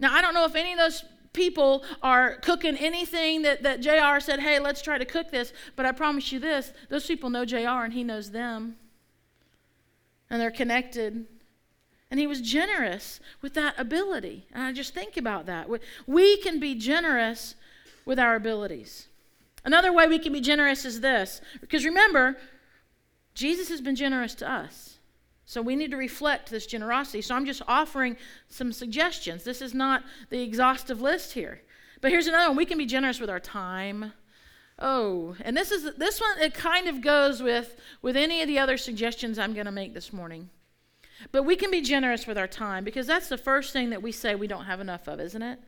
Now 0.00 0.14
I 0.14 0.22
don't 0.22 0.32
know 0.32 0.46
if 0.46 0.54
any 0.54 0.72
of 0.72 0.78
those 0.78 1.04
people 1.32 1.84
are 2.02 2.36
cooking 2.36 2.76
anything 2.76 3.42
that, 3.42 3.62
that 3.62 3.80
JR 3.80 4.20
said, 4.20 4.40
hey, 4.40 4.58
let's 4.58 4.82
try 4.82 4.98
to 4.98 5.04
cook 5.04 5.30
this. 5.30 5.52
But 5.76 5.86
I 5.86 5.92
promise 5.92 6.32
you 6.32 6.38
this 6.38 6.72
those 6.88 7.06
people 7.06 7.30
know 7.30 7.44
JR 7.44 7.84
and 7.84 7.92
he 7.92 8.04
knows 8.04 8.30
them. 8.30 8.76
And 10.30 10.40
they're 10.40 10.50
connected. 10.50 11.26
And 12.10 12.18
he 12.18 12.26
was 12.26 12.40
generous 12.40 13.20
with 13.42 13.54
that 13.54 13.78
ability. 13.78 14.46
And 14.52 14.62
I 14.62 14.72
just 14.72 14.94
think 14.94 15.16
about 15.16 15.46
that. 15.46 15.68
We 16.06 16.36
can 16.38 16.58
be 16.58 16.74
generous 16.74 17.54
with 18.04 18.18
our 18.18 18.34
abilities. 18.34 19.08
Another 19.64 19.92
way 19.92 20.06
we 20.06 20.18
can 20.18 20.32
be 20.32 20.40
generous 20.40 20.84
is 20.84 21.00
this. 21.00 21.40
Because 21.60 21.84
remember, 21.84 22.36
Jesus 23.34 23.68
has 23.68 23.80
been 23.80 23.96
generous 23.96 24.34
to 24.36 24.50
us. 24.50 24.97
So 25.48 25.62
we 25.62 25.76
need 25.76 25.92
to 25.92 25.96
reflect 25.96 26.50
this 26.50 26.66
generosity. 26.66 27.22
So 27.22 27.34
I'm 27.34 27.46
just 27.46 27.62
offering 27.66 28.18
some 28.50 28.70
suggestions. 28.70 29.44
This 29.44 29.62
is 29.62 29.72
not 29.72 30.04
the 30.28 30.42
exhaustive 30.42 31.00
list 31.00 31.32
here. 31.32 31.62
But 32.02 32.10
here's 32.10 32.26
another 32.26 32.50
one. 32.50 32.56
We 32.58 32.66
can 32.66 32.76
be 32.76 32.84
generous 32.84 33.18
with 33.18 33.30
our 33.30 33.40
time. 33.40 34.12
Oh, 34.78 35.36
and 35.40 35.56
this 35.56 35.72
is 35.72 35.96
this 35.96 36.20
one 36.20 36.38
it 36.38 36.52
kind 36.52 36.86
of 36.86 37.00
goes 37.00 37.42
with 37.42 37.76
with 38.02 38.14
any 38.14 38.42
of 38.42 38.46
the 38.46 38.58
other 38.58 38.76
suggestions 38.76 39.38
I'm 39.38 39.54
going 39.54 39.64
to 39.64 39.72
make 39.72 39.94
this 39.94 40.12
morning. 40.12 40.50
But 41.32 41.44
we 41.44 41.56
can 41.56 41.70
be 41.70 41.80
generous 41.80 42.26
with 42.26 42.36
our 42.36 42.46
time 42.46 42.84
because 42.84 43.06
that's 43.06 43.30
the 43.30 43.38
first 43.38 43.72
thing 43.72 43.88
that 43.88 44.02
we 44.02 44.12
say 44.12 44.34
we 44.34 44.48
don't 44.48 44.66
have 44.66 44.80
enough 44.80 45.08
of, 45.08 45.18
isn't 45.18 45.42
it? 45.42 45.58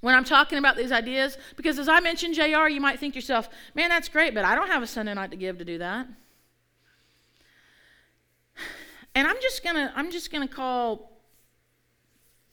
When 0.00 0.14
I'm 0.14 0.22
talking 0.22 0.58
about 0.58 0.76
these 0.76 0.92
ideas, 0.92 1.38
because 1.56 1.80
as 1.80 1.88
I 1.88 1.98
mentioned 1.98 2.36
JR, 2.36 2.68
you 2.68 2.80
might 2.80 3.00
think 3.00 3.14
to 3.14 3.18
yourself, 3.18 3.48
man, 3.74 3.88
that's 3.88 4.08
great, 4.08 4.32
but 4.32 4.44
I 4.44 4.54
don't 4.54 4.68
have 4.68 4.84
a 4.84 4.86
Sunday 4.86 5.14
night 5.14 5.32
to 5.32 5.36
give 5.36 5.58
to 5.58 5.64
do 5.64 5.78
that. 5.78 6.06
And 9.14 9.28
I'm 9.28 9.36
just 9.40 9.62
gonna 9.62 9.92
I'm 9.94 10.10
just 10.10 10.32
gonna 10.32 10.48
call 10.48 11.12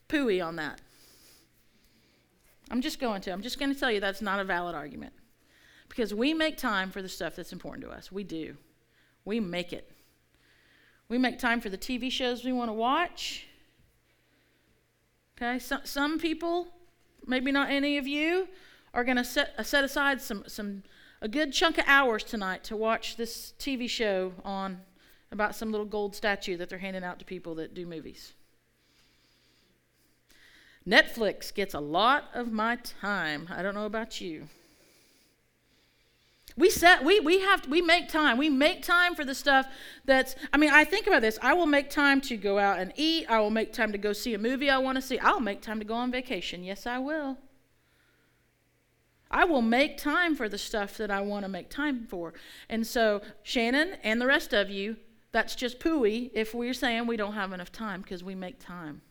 pooey 0.09 0.45
on 0.45 0.57
that. 0.57 0.81
I'm 2.69 2.81
just 2.81 2.99
going 2.99 3.21
to. 3.21 3.31
I'm 3.31 3.41
just 3.41 3.59
to 3.59 3.75
tell 3.75 3.91
you 3.91 3.99
that's 3.99 4.21
not 4.21 4.39
a 4.39 4.43
valid 4.43 4.75
argument. 4.75 5.13
Because 5.89 6.13
we 6.13 6.33
make 6.33 6.57
time 6.57 6.89
for 6.89 7.01
the 7.01 7.09
stuff 7.09 7.35
that's 7.35 7.51
important 7.51 7.83
to 7.85 7.91
us. 7.91 8.11
We 8.11 8.23
do. 8.23 8.55
We 9.25 9.41
make 9.41 9.73
it. 9.73 9.91
We 11.09 11.17
make 11.17 11.37
time 11.37 11.59
for 11.59 11.67
the 11.67 11.77
TV 11.77 12.09
shows 12.09 12.45
we 12.45 12.53
want 12.53 12.69
to 12.69 12.73
watch. 12.73 13.45
Okay, 15.37 15.59
so, 15.59 15.79
some 15.83 16.17
people, 16.17 16.69
maybe 17.27 17.51
not 17.51 17.69
any 17.69 17.97
of 17.97 18.07
you, 18.07 18.47
are 18.93 19.03
going 19.03 19.17
to 19.17 19.25
set, 19.25 19.53
uh, 19.57 19.63
set 19.63 19.83
aside 19.83 20.21
some, 20.21 20.45
some 20.47 20.83
a 21.21 21.27
good 21.27 21.51
chunk 21.51 21.77
of 21.77 21.83
hours 21.87 22.23
tonight 22.23 22.63
to 22.65 22.77
watch 22.77 23.17
this 23.17 23.53
TV 23.59 23.89
show 23.89 24.31
on 24.45 24.79
about 25.31 25.55
some 25.55 25.71
little 25.71 25.85
gold 25.85 26.15
statue 26.15 26.57
that 26.57 26.69
they're 26.69 26.79
handing 26.79 27.03
out 27.03 27.19
to 27.19 27.25
people 27.25 27.55
that 27.55 27.73
do 27.73 27.85
movies. 27.85 28.33
Netflix 30.87 31.53
gets 31.53 31.73
a 31.73 31.79
lot 31.79 32.25
of 32.33 32.51
my 32.51 32.75
time. 32.77 33.47
I 33.49 33.61
don't 33.61 33.75
know 33.75 33.85
about 33.85 34.19
you. 34.19 34.47
We 36.57 36.69
set 36.69 37.05
we 37.05 37.19
we 37.19 37.39
have 37.39 37.67
we 37.67 37.81
make 37.81 38.09
time. 38.09 38.37
We 38.37 38.49
make 38.49 38.83
time 38.83 39.15
for 39.15 39.23
the 39.23 39.35
stuff 39.35 39.67
that's 40.03 40.35
I 40.51 40.57
mean, 40.57 40.71
I 40.71 40.83
think 40.83 41.07
about 41.07 41.21
this. 41.21 41.39
I 41.41 41.53
will 41.53 41.65
make 41.65 41.89
time 41.89 42.19
to 42.21 42.35
go 42.35 42.59
out 42.59 42.79
and 42.79 42.91
eat. 42.95 43.25
I 43.29 43.39
will 43.39 43.51
make 43.51 43.71
time 43.71 43.91
to 43.93 43.97
go 43.97 44.11
see 44.11 44.33
a 44.33 44.37
movie 44.37 44.69
I 44.69 44.79
want 44.79 44.97
to 44.97 45.01
see. 45.01 45.17
I'll 45.19 45.39
make 45.39 45.61
time 45.61 45.79
to 45.79 45.85
go 45.85 45.93
on 45.93 46.11
vacation. 46.11 46.63
Yes, 46.63 46.85
I 46.85 46.97
will. 46.97 47.37
I 49.29 49.45
will 49.45 49.61
make 49.61 49.97
time 49.97 50.35
for 50.35 50.49
the 50.49 50.57
stuff 50.57 50.97
that 50.97 51.09
I 51.09 51.21
want 51.21 51.45
to 51.45 51.49
make 51.49 51.69
time 51.69 52.05
for. 52.09 52.33
And 52.67 52.85
so, 52.85 53.21
Shannon 53.43 53.95
and 54.03 54.19
the 54.19 54.27
rest 54.27 54.51
of 54.51 54.69
you, 54.69 54.97
that's 55.31 55.55
just 55.55 55.79
pooey 55.79 56.31
if 56.33 56.53
we're 56.53 56.73
saying 56.73 57.07
we 57.07 57.17
don't 57.17 57.33
have 57.33 57.53
enough 57.53 57.71
time 57.71 58.01
because 58.01 58.23
we 58.23 58.35
make 58.35 58.59
time. 58.59 59.01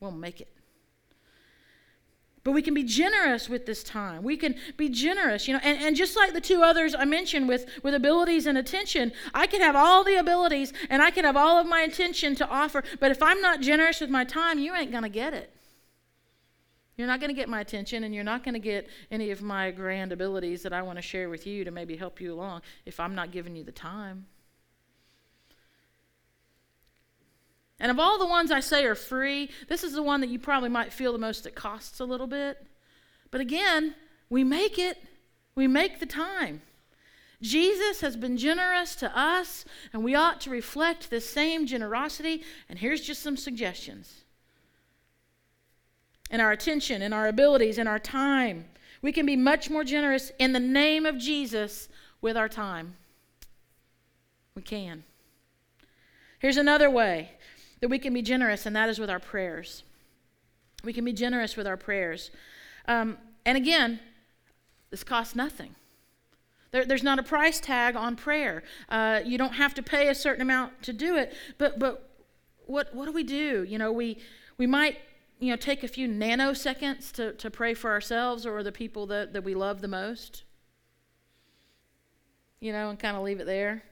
We'll 0.00 0.10
make 0.10 0.40
it. 0.40 0.48
But 2.42 2.52
we 2.52 2.62
can 2.62 2.72
be 2.72 2.84
generous 2.84 3.50
with 3.50 3.66
this 3.66 3.82
time. 3.82 4.22
We 4.22 4.38
can 4.38 4.54
be 4.78 4.88
generous, 4.88 5.46
you 5.46 5.52
know, 5.52 5.60
and, 5.62 5.78
and 5.78 5.94
just 5.94 6.16
like 6.16 6.32
the 6.32 6.40
two 6.40 6.62
others 6.62 6.94
I 6.94 7.04
mentioned 7.04 7.48
with, 7.48 7.66
with 7.82 7.94
abilities 7.94 8.46
and 8.46 8.56
attention, 8.56 9.12
I 9.34 9.46
can 9.46 9.60
have 9.60 9.76
all 9.76 10.04
the 10.04 10.16
abilities 10.16 10.72
and 10.88 11.02
I 11.02 11.10
can 11.10 11.26
have 11.26 11.36
all 11.36 11.58
of 11.58 11.66
my 11.66 11.82
attention 11.82 12.34
to 12.36 12.48
offer, 12.48 12.82
but 12.98 13.10
if 13.10 13.22
I'm 13.22 13.42
not 13.42 13.60
generous 13.60 14.00
with 14.00 14.08
my 14.08 14.24
time, 14.24 14.58
you 14.58 14.74
ain't 14.74 14.90
going 14.90 15.02
to 15.02 15.10
get 15.10 15.34
it. 15.34 15.52
You're 16.96 17.06
not 17.06 17.20
going 17.20 17.28
to 17.28 17.34
get 17.34 17.48
my 17.48 17.60
attention 17.60 18.04
and 18.04 18.14
you're 18.14 18.24
not 18.24 18.42
going 18.42 18.54
to 18.54 18.60
get 18.60 18.88
any 19.10 19.30
of 19.30 19.42
my 19.42 19.70
grand 19.70 20.12
abilities 20.12 20.62
that 20.62 20.72
I 20.72 20.80
want 20.80 20.96
to 20.96 21.02
share 21.02 21.28
with 21.28 21.46
you 21.46 21.64
to 21.64 21.70
maybe 21.70 21.96
help 21.96 22.20
you 22.22 22.32
along 22.32 22.62
if 22.86 23.00
I'm 23.00 23.14
not 23.14 23.32
giving 23.32 23.54
you 23.54 23.64
the 23.64 23.72
time. 23.72 24.26
And 27.80 27.90
of 27.90 27.98
all 27.98 28.18
the 28.18 28.26
ones 28.26 28.50
I 28.50 28.60
say 28.60 28.84
are 28.84 28.94
free, 28.94 29.50
this 29.68 29.82
is 29.82 29.94
the 29.94 30.02
one 30.02 30.20
that 30.20 30.28
you 30.28 30.38
probably 30.38 30.68
might 30.68 30.92
feel 30.92 31.12
the 31.12 31.18
most 31.18 31.44
that 31.44 31.54
costs 31.54 31.98
a 31.98 32.04
little 32.04 32.26
bit. 32.26 32.64
But 33.30 33.40
again, 33.40 33.94
we 34.28 34.44
make 34.44 34.78
it, 34.78 34.98
we 35.54 35.66
make 35.66 35.98
the 35.98 36.06
time. 36.06 36.60
Jesus 37.40 38.02
has 38.02 38.16
been 38.16 38.36
generous 38.36 38.94
to 38.96 39.18
us, 39.18 39.64
and 39.94 40.04
we 40.04 40.14
ought 40.14 40.42
to 40.42 40.50
reflect 40.50 41.08
this 41.08 41.28
same 41.28 41.66
generosity. 41.66 42.42
And 42.68 42.78
here's 42.78 43.00
just 43.00 43.22
some 43.22 43.38
suggestions 43.38 44.24
in 46.30 46.40
our 46.40 46.52
attention, 46.52 47.00
in 47.00 47.14
our 47.14 47.28
abilities, 47.28 47.78
in 47.78 47.86
our 47.86 47.98
time. 47.98 48.66
We 49.00 49.10
can 49.10 49.24
be 49.24 49.36
much 49.36 49.70
more 49.70 49.84
generous 49.84 50.30
in 50.38 50.52
the 50.52 50.60
name 50.60 51.06
of 51.06 51.16
Jesus 51.16 51.88
with 52.20 52.36
our 52.36 52.48
time. 52.48 52.96
We 54.54 54.60
can. 54.60 55.04
Here's 56.38 56.58
another 56.58 56.90
way 56.90 57.32
that 57.80 57.88
we 57.88 57.98
can 57.98 58.12
be 58.12 58.22
generous, 58.22 58.66
and 58.66 58.76
that 58.76 58.88
is 58.88 58.98
with 58.98 59.10
our 59.10 59.18
prayers. 59.18 59.82
We 60.84 60.92
can 60.92 61.04
be 61.04 61.12
generous 61.12 61.56
with 61.56 61.66
our 61.66 61.76
prayers. 61.76 62.30
Um, 62.86 63.18
and 63.44 63.56
again, 63.56 64.00
this 64.90 65.04
costs 65.04 65.34
nothing. 65.34 65.74
There, 66.72 66.84
there's 66.84 67.02
not 67.02 67.18
a 67.18 67.22
price 67.22 67.60
tag 67.60 67.96
on 67.96 68.16
prayer. 68.16 68.62
Uh, 68.88 69.20
you 69.24 69.38
don't 69.38 69.54
have 69.54 69.74
to 69.74 69.82
pay 69.82 70.08
a 70.08 70.14
certain 70.14 70.42
amount 70.42 70.82
to 70.82 70.92
do 70.92 71.16
it. 71.16 71.34
But, 71.58 71.78
but 71.78 72.08
what, 72.66 72.94
what 72.94 73.06
do 73.06 73.12
we 73.12 73.24
do? 73.24 73.64
You 73.64 73.78
know, 73.78 73.92
we, 73.92 74.18
we 74.56 74.66
might 74.66 74.98
you 75.38 75.50
know, 75.50 75.56
take 75.56 75.82
a 75.82 75.88
few 75.88 76.06
nanoseconds 76.08 77.12
to, 77.12 77.32
to 77.32 77.50
pray 77.50 77.74
for 77.74 77.90
ourselves 77.90 78.46
or 78.46 78.62
the 78.62 78.72
people 78.72 79.06
that, 79.06 79.32
that 79.32 79.42
we 79.42 79.54
love 79.54 79.80
the 79.80 79.88
most. 79.88 80.44
You 82.60 82.72
know, 82.72 82.90
and 82.90 82.98
kind 82.98 83.16
of 83.16 83.22
leave 83.22 83.40
it 83.40 83.46
there. 83.46 83.82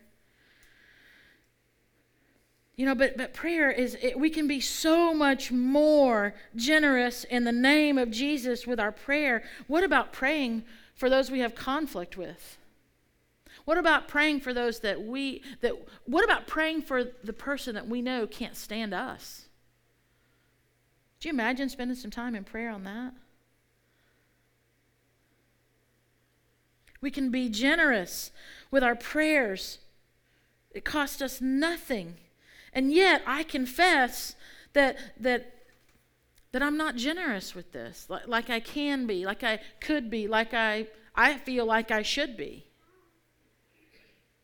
You 2.79 2.87
know, 2.87 2.95
but, 2.95 3.17
but 3.17 3.35
prayer 3.35 3.73
is, 3.73 3.99
it, 4.01 4.21
we 4.21 4.31
can 4.31 4.47
be 4.47 4.61
so 4.61 5.13
much 5.13 5.51
more 5.51 6.33
generous 6.55 7.25
in 7.25 7.43
the 7.43 7.51
name 7.51 7.99
of 7.99 8.13
Jesus 8.13 8.69
with 8.69 8.79
our 8.79 8.93
prayer. 8.93 9.43
What 9.67 9.83
about 9.83 10.13
praying 10.13 10.63
for 10.95 11.11
those 11.11 11.29
we 11.29 11.41
have 11.41 11.57
conflict 11.57 12.17
with? 12.17 12.57
What 13.65 13.79
about 13.79 14.07
praying 14.07 14.41
for 14.41 14.55
those 14.55 14.79
that 14.81 15.03
we, 15.03 15.43
that, 15.61 15.73
what 16.07 16.25
about 16.25 16.47
praying 16.47 16.83
for 16.83 17.03
the 17.03 17.33
person 17.33 17.75
that 17.75 17.89
we 17.89 18.01
know 18.01 18.29
can't 18.29 18.57
stand 18.57 18.95
us? 18.95 19.49
Do 21.19 21.29
you 21.29 21.35
imagine 21.35 21.69
spending 21.69 21.97
some 21.97 22.13
time 22.13 22.37
in 22.37 22.45
prayer 22.45 22.71
on 22.71 22.85
that? 22.85 23.13
We 27.01 27.11
can 27.11 27.33
be 27.33 27.49
generous 27.49 28.31
with 28.71 28.85
our 28.85 28.95
prayers. 28.95 29.81
It 30.71 30.85
costs 30.85 31.21
us 31.21 31.41
nothing. 31.41 32.15
And 32.79 32.93
yet 32.93 33.23
I 33.27 33.43
confess 33.43 34.37
that 34.73 34.99
that 35.19 35.53
that 36.53 36.63
I'm 36.63 36.77
not 36.77 36.95
generous 36.95 37.53
with 37.53 37.73
this, 37.73 38.07
like, 38.09 38.29
like 38.29 38.51
I 38.51 38.61
can 38.61 39.05
be, 39.05 39.27
like 39.27 39.43
I 39.43 39.59
could 39.81 40.09
be, 40.09 40.29
like 40.29 40.55
I 40.55 40.87
I 41.13 41.39
feel 41.39 41.67
like 41.67 41.91
I 41.91 42.03
should 42.03 42.37
be. 42.37 42.69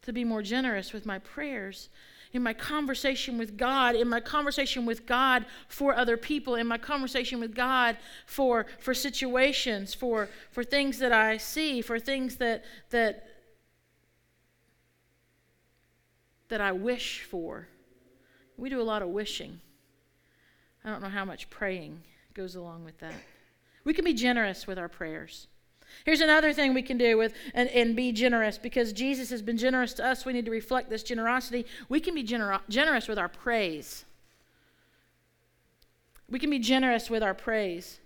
To 0.03 0.13
be 0.13 0.25
more 0.25 0.43
generous 0.43 0.93
with 0.93 1.07
my 1.07 1.21
prayers, 1.21 1.91
in 2.33 2.43
my 2.43 2.55
conversation 2.55 3.39
with 3.39 3.57
God, 3.57 3.95
in 3.95 4.09
my 4.09 4.19
conversation 4.19 4.85
with 4.85 5.07
God 5.07 5.47
for 5.69 5.95
other 5.95 6.17
people, 6.17 6.57
in 6.57 6.67
my 6.67 6.77
conversation 6.77 7.39
with 7.39 7.55
God 7.55 7.97
for 8.27 8.67
for 8.81 8.95
situations, 8.95 9.95
for 9.95 10.29
for 10.51 10.65
things 10.65 10.99
that 10.99 11.13
I 11.13 11.37
see, 11.37 11.83
for 11.83 12.01
things 12.01 12.35
that 12.39 12.65
that 12.91 13.29
that 16.49 16.61
I 16.61 16.73
wish 16.73 17.23
for. 17.23 17.69
We 18.57 18.69
do 18.69 18.81
a 18.81 18.83
lot 18.83 19.03
of 19.03 19.09
wishing. 19.09 19.61
I 20.85 20.91
don't 20.91 21.03
know 21.03 21.09
how 21.09 21.25
much 21.25 21.51
praying 21.51 22.03
goes 22.35 22.55
along 22.55 22.85
with 22.85 22.99
that. 22.99 23.15
We 23.85 23.95
can 23.95 24.05
be 24.05 24.15
generous 24.15 24.67
with 24.67 24.79
our 24.79 24.89
prayers. 24.89 25.47
Here's 26.05 26.21
another 26.21 26.53
thing 26.53 26.75
we 26.75 26.83
can 26.83 26.99
do 26.99 27.17
with 27.17 27.35
and, 27.55 27.69
and 27.71 27.95
be 27.95 28.13
generous 28.13 28.59
because 28.59 28.93
Jesus 28.93 29.31
has 29.31 29.43
been 29.43 29.57
generous 29.57 29.93
to 29.95 30.05
us. 30.07 30.25
We 30.25 30.33
need 30.33 30.45
to 30.47 30.51
reflect 30.51 30.91
this 30.91 31.03
generosity. 31.03 31.67
We 31.89 32.01
can 32.01 32.15
be 32.15 32.25
gener- 32.25 32.61
generous 32.69 33.07
with 33.07 33.19
our 33.19 33.29
praise. 33.29 34.05
We 36.29 36.39
can 36.39 36.51
be 36.51 36.59
generous 36.59 37.11
with 37.11 37.23
our 37.23 37.35
praise. 37.35 38.01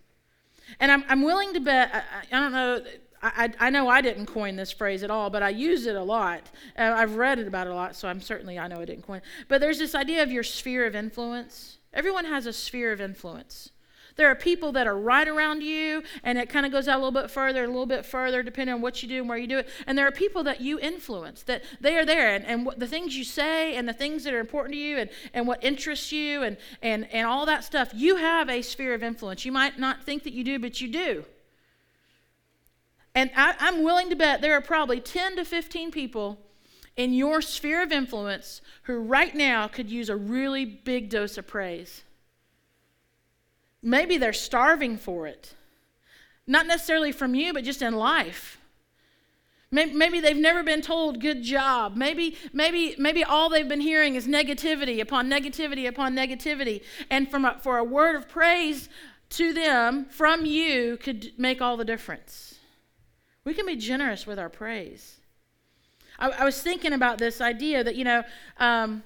And 0.81 0.93
I'm, 0.93 1.05
I'm 1.09 1.23
willing 1.23 1.55
to 1.55 1.61
bet, 1.61 1.91
I, 1.95 2.37
I 2.37 2.41
don't 2.41 2.53
know, 2.53 2.83
I, 3.23 3.53
I, 3.59 3.71
know 3.71 3.89
I 3.89 4.01
didn't 4.01 4.27
coin 4.27 4.57
this 4.57 4.71
phrase 4.71 5.03
at 5.03 5.11
all, 5.11 5.31
but 5.31 5.43
I 5.43 5.49
use 5.49 5.87
it 5.87 5.97
a 5.97 6.03
lot. 6.03 6.43
Uh, 6.79 6.95
I've 6.97 7.17
read 7.17 7.39
it 7.39 7.49
about 7.49 7.67
it 7.67 7.71
a 7.71 7.75
lot, 7.75 7.97
so 7.97 8.09
I'm 8.09 8.21
certainly, 8.21 8.59
I 8.59 8.69
know 8.69 8.81
I 8.81 8.85
didn't 8.85 9.07
coin 9.07 9.19
it. 9.19 9.25
But 9.49 9.61
there's 9.61 9.79
this 9.79 9.95
idea 9.95 10.23
of 10.23 10.31
your 10.31 10.43
sphere 10.45 10.87
of 10.87 10.95
influence. 10.95 11.79
Everyone 11.93 12.25
has 12.25 12.47
a 12.47 12.53
sphere 12.53 12.93
of 12.93 13.01
influence. 13.01 13.71
There 14.19 14.29
are 14.29 14.35
people 14.35 14.73
that 14.73 14.89
are 14.89 14.99
right 14.99 15.29
around 15.29 15.63
you, 15.63 16.03
and 16.25 16.39
it 16.39 16.49
kind 16.49 16.67
of 16.67 16.73
goes 16.73 16.89
out 16.89 16.97
a 16.97 17.03
little 17.05 17.23
bit 17.23 17.31
further, 17.31 17.65
a 17.65 17.67
little 17.69 17.87
bit 17.87 18.05
further, 18.05 18.43
depending 18.43 18.75
on 18.75 18.81
what 18.81 19.01
you 19.01 19.09
do 19.09 19.21
and 19.21 19.29
where 19.29 19.39
you 19.39 19.47
do 19.47 19.59
it. 19.59 19.69
And 19.87 19.97
there 19.97 20.09
are 20.09 20.13
people 20.13 20.43
that 20.43 20.61
you 20.61 20.81
influence, 20.81 21.45
that 21.45 21.63
they 21.81 21.97
are 21.97 22.05
there, 22.05 22.35
and, 22.35 22.45
and 22.45 22.67
what, 22.67 22.81
the 22.81 22.89
things 22.89 23.17
you 23.17 23.23
say, 23.23 23.77
and 23.77 23.89
the 23.89 23.93
things 23.93 24.25
that 24.25 24.35
are 24.35 24.41
important 24.41 24.75
to 24.75 24.79
you, 24.79 24.99
and, 24.99 25.09
and 25.33 25.47
what 25.47 25.63
interests 25.63 26.11
you, 26.11 26.43
and, 26.43 26.57
and, 26.83 27.09
and 27.13 27.29
all 27.29 27.47
that 27.47 27.63
stuff. 27.63 27.93
You 27.95 28.17
have 28.17 28.51
a 28.51 28.61
sphere 28.61 28.93
of 28.93 29.05
influence. 29.05 29.45
You 29.45 29.53
might 29.53 29.79
not 29.79 30.03
think 30.03 30.25
that 30.25 30.33
you 30.33 30.43
do, 30.43 30.59
but 30.59 30.81
you 30.81 30.89
do. 30.89 31.25
And 33.19 33.33
I, 33.35 33.57
I'm 33.59 33.83
willing 33.83 34.11
to 34.11 34.15
bet 34.15 34.43
there 34.43 34.55
are 34.55 34.61
probably 34.61 35.01
10 35.01 35.35
to 35.37 35.45
15 35.45 35.91
people 35.91 36.39
in 36.97 37.13
your 37.13 37.43
sphere 37.43 37.83
of 37.83 37.91
influence 37.91 38.61
who 38.85 39.01
right 39.01 39.35
now 39.35 39.67
could 39.67 39.91
use 39.91 40.09
a 40.09 40.15
really 40.15 40.65
big 40.65 41.11
dose 41.11 41.37
of 41.37 41.45
praise. 41.45 42.05
Maybe 43.83 44.19
they're 44.19 44.33
starving 44.33 44.97
for 44.97 45.27
it. 45.27 45.55
Not 46.47 46.69
necessarily 46.69 47.11
from 47.11 47.35
you, 47.35 47.53
but 47.53 47.65
just 47.65 47.83
in 47.83 47.97
life. 47.97 48.61
Maybe 49.73 50.21
they've 50.21 50.37
never 50.37 50.63
been 50.63 50.81
told 50.81 51.21
good 51.21 51.43
job. 51.43 51.97
Maybe, 51.97 52.37
maybe, 52.53 52.95
maybe 52.99 53.25
all 53.25 53.49
they've 53.49 53.69
been 53.69 53.81
hearing 53.81 54.15
is 54.15 54.29
negativity 54.29 55.01
upon 55.01 55.29
negativity 55.29 55.89
upon 55.89 56.15
negativity. 56.15 56.85
And 57.11 57.29
from 57.29 57.45
a, 57.45 57.59
for 57.59 57.79
a 57.79 57.85
word 57.85 58.15
of 58.15 58.29
praise 58.29 58.89
to 59.31 59.53
them 59.53 60.05
from 60.05 60.47
you 60.47 60.99
could 60.99 61.33
make 61.37 61.61
all 61.61 61.77
the 61.77 61.85
difference. 61.85 62.58
We 63.49 63.55
can 63.55 63.65
be 63.65 63.77
generous 63.77 64.27
with 64.27 64.39
our 64.39 64.51
praise. 64.51 65.21
I, 66.19 66.29
I 66.29 66.45
was 66.45 66.61
thinking 66.61 66.93
about 66.93 67.17
this 67.17 67.41
idea 67.41 67.83
that, 67.83 67.97
you 67.97 68.05
know, 68.05 68.23
um, 68.59 69.03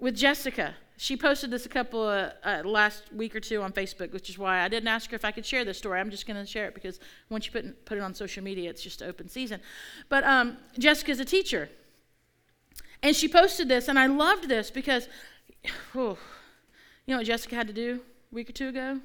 with 0.00 0.16
Jessica, 0.16 0.74
she 0.96 1.16
posted 1.16 1.52
this 1.52 1.64
a 1.64 1.68
couple 1.68 2.02
of 2.02 2.32
uh, 2.42 2.62
last 2.64 3.04
week 3.12 3.36
or 3.36 3.38
two 3.38 3.62
on 3.62 3.72
Facebook, 3.72 4.12
which 4.12 4.28
is 4.28 4.38
why 4.38 4.62
I 4.62 4.66
didn't 4.66 4.88
ask 4.88 5.08
her 5.10 5.14
if 5.14 5.24
I 5.24 5.30
could 5.30 5.46
share 5.46 5.64
this 5.64 5.78
story. 5.78 6.00
I'm 6.00 6.10
just 6.10 6.26
going 6.26 6.36
to 6.36 6.44
share 6.44 6.66
it 6.66 6.74
because 6.74 6.98
once 7.30 7.46
you 7.46 7.52
put, 7.52 7.84
put 7.84 7.96
it 7.96 8.00
on 8.00 8.12
social 8.12 8.42
media, 8.42 8.68
it's 8.68 8.82
just 8.82 9.04
open 9.04 9.28
season. 9.28 9.60
But 10.08 10.24
um, 10.24 10.56
Jessica's 10.76 11.20
a 11.20 11.24
teacher. 11.24 11.68
And 13.04 13.14
she 13.14 13.28
posted 13.28 13.68
this, 13.68 13.86
and 13.86 14.00
I 14.00 14.06
loved 14.06 14.48
this 14.48 14.68
because, 14.68 15.08
oh, 15.94 16.18
you 17.06 17.14
know 17.14 17.18
what 17.18 17.26
Jessica 17.26 17.54
had 17.54 17.68
to 17.68 17.72
do 17.72 18.00
a 18.32 18.34
week 18.34 18.50
or 18.50 18.52
two 18.52 18.66
ago? 18.66 18.98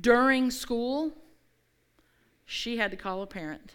During 0.00 0.50
school, 0.50 1.12
she 2.50 2.76
had 2.76 2.90
to 2.90 2.96
call 2.96 3.22
a 3.22 3.26
parent. 3.26 3.72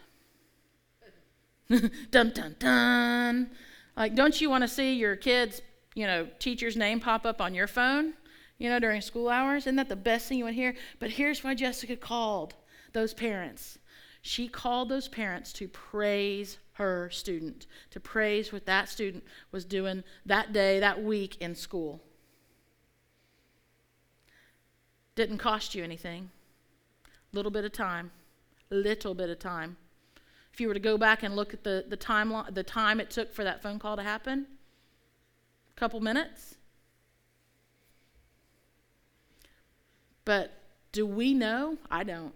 dun, 2.12 2.32
dun, 2.32 2.56
dun. 2.60 3.50
Like, 3.96 4.16
don't 4.16 4.40
you 4.40 4.50
want 4.50 4.64
to 4.64 4.68
see 4.68 4.96
your 4.96 5.16
kids 5.16 5.62
you 5.96 6.06
know, 6.06 6.28
teacher's 6.40 6.76
name 6.76 7.00
pop 7.00 7.26
up 7.26 7.42
on 7.42 7.56
your 7.56 7.68
phone, 7.68 8.14
you 8.60 8.70
know, 8.70 8.80
during 8.80 9.02
school 9.02 9.30
hours. 9.30 9.64
Isn't 9.64 9.78
that 9.78 9.90
the 9.90 9.96
best 9.96 10.28
thing 10.28 10.38
you 10.38 10.44
would 10.44 10.54
hear? 10.54 10.76
But 11.00 11.12
here's 11.12 11.44
why 11.44 11.56
Jessica 11.56 11.96
called 11.96 12.54
those 12.94 13.14
parents. 13.14 13.80
She 14.22 14.48
called 14.48 14.90
those 14.90 15.08
parents 15.08 15.54
to 15.54 15.68
praise 15.68 16.58
her 16.74 17.10
student, 17.10 17.68
to 17.92 18.00
praise 18.02 18.52
what 18.52 18.66
that 18.66 18.90
student 18.90 19.24
was 19.52 19.64
doing 19.64 20.04
that 20.26 20.52
day, 20.52 20.80
that 20.80 21.02
week 21.02 21.38
in 21.40 21.56
school. 21.56 22.02
Didn't 25.16 25.38
cost 25.38 25.74
you 25.74 25.84
anything. 25.84 26.30
Little 27.32 27.52
bit 27.52 27.64
of 27.64 27.72
time. 27.72 28.12
Little 28.70 29.14
bit 29.14 29.30
of 29.30 29.40
time. 29.40 29.78
If 30.54 30.62
you 30.62 30.68
were 30.68 30.74
to 30.74 30.80
go 30.80 30.98
back 30.98 31.22
and 31.22 31.36
look 31.36 31.54
at 31.54 31.64
the, 31.64 31.86
the, 31.88 31.98
time, 31.98 32.34
the 32.52 32.64
time 32.64 33.00
it 33.00 33.10
took 33.10 33.34
for 33.34 33.44
that 33.44 33.62
phone 33.62 33.78
call 33.78 33.98
to 33.98 34.04
happen, 34.04 34.48
a 35.76 35.80
couple 35.80 36.00
minutes. 36.00 36.56
But 40.24 40.54
do 40.92 41.06
we 41.06 41.34
know? 41.34 41.78
I 41.92 42.04
don't. 42.04 42.34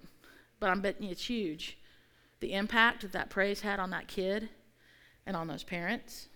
But 0.60 0.70
I'm 0.70 0.82
betting 0.82 1.08
it's 1.08 1.26
huge. 1.26 1.78
The 2.42 2.54
impact 2.54 3.02
that 3.02 3.14
that 3.14 3.30
praise 3.30 3.62
had 3.62 3.80
on 3.80 3.90
that 3.92 4.08
kid 4.08 4.50
and 5.26 5.36
on 5.36 5.48
those 5.48 5.64
parents. 5.64 6.28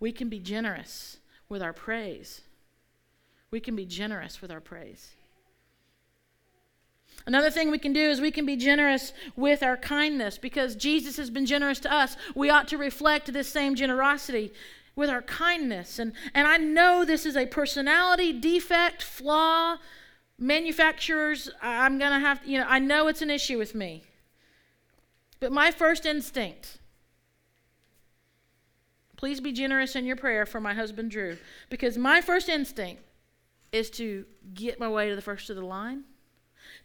We 0.00 0.12
can 0.12 0.28
be 0.28 0.38
generous 0.38 1.18
with 1.48 1.62
our 1.62 1.72
praise. 1.72 2.42
We 3.50 3.60
can 3.60 3.76
be 3.76 3.86
generous 3.86 4.42
with 4.42 4.50
our 4.50 4.60
praise. 4.60 5.14
Another 7.26 7.50
thing 7.50 7.72
we 7.72 7.78
can 7.78 7.92
do 7.92 8.08
is 8.08 8.20
we 8.20 8.30
can 8.30 8.46
be 8.46 8.56
generous 8.56 9.12
with 9.34 9.62
our 9.62 9.76
kindness 9.76 10.38
because 10.38 10.76
Jesus 10.76 11.16
has 11.16 11.28
been 11.28 11.44
generous 11.44 11.80
to 11.80 11.92
us. 11.92 12.16
We 12.36 12.50
ought 12.50 12.68
to 12.68 12.78
reflect 12.78 13.32
this 13.32 13.48
same 13.48 13.74
generosity 13.74 14.52
with 14.94 15.10
our 15.10 15.22
kindness. 15.22 15.98
And, 15.98 16.12
and 16.34 16.46
I 16.46 16.56
know 16.56 17.04
this 17.04 17.26
is 17.26 17.36
a 17.36 17.46
personality 17.46 18.32
defect, 18.32 19.02
flaw. 19.02 19.78
Manufacturers, 20.38 21.50
I'm 21.62 21.98
going 21.98 22.12
to 22.12 22.18
have, 22.18 22.40
you 22.44 22.58
know, 22.58 22.66
I 22.68 22.78
know 22.78 23.08
it's 23.08 23.22
an 23.22 23.30
issue 23.30 23.58
with 23.58 23.74
me. 23.74 24.04
But 25.40 25.50
my 25.50 25.70
first 25.70 26.06
instinct, 26.06 26.78
please 29.16 29.40
be 29.40 29.52
generous 29.52 29.96
in 29.96 30.04
your 30.04 30.16
prayer 30.16 30.46
for 30.46 30.60
my 30.60 30.74
husband 30.74 31.10
Drew, 31.10 31.38
because 31.70 31.96
my 31.98 32.20
first 32.20 32.50
instinct 32.50 33.02
is 33.72 33.90
to 33.90 34.26
get 34.54 34.78
my 34.78 34.88
way 34.88 35.08
to 35.08 35.16
the 35.16 35.22
first 35.22 35.50
of 35.50 35.56
the 35.56 35.64
line 35.64 36.04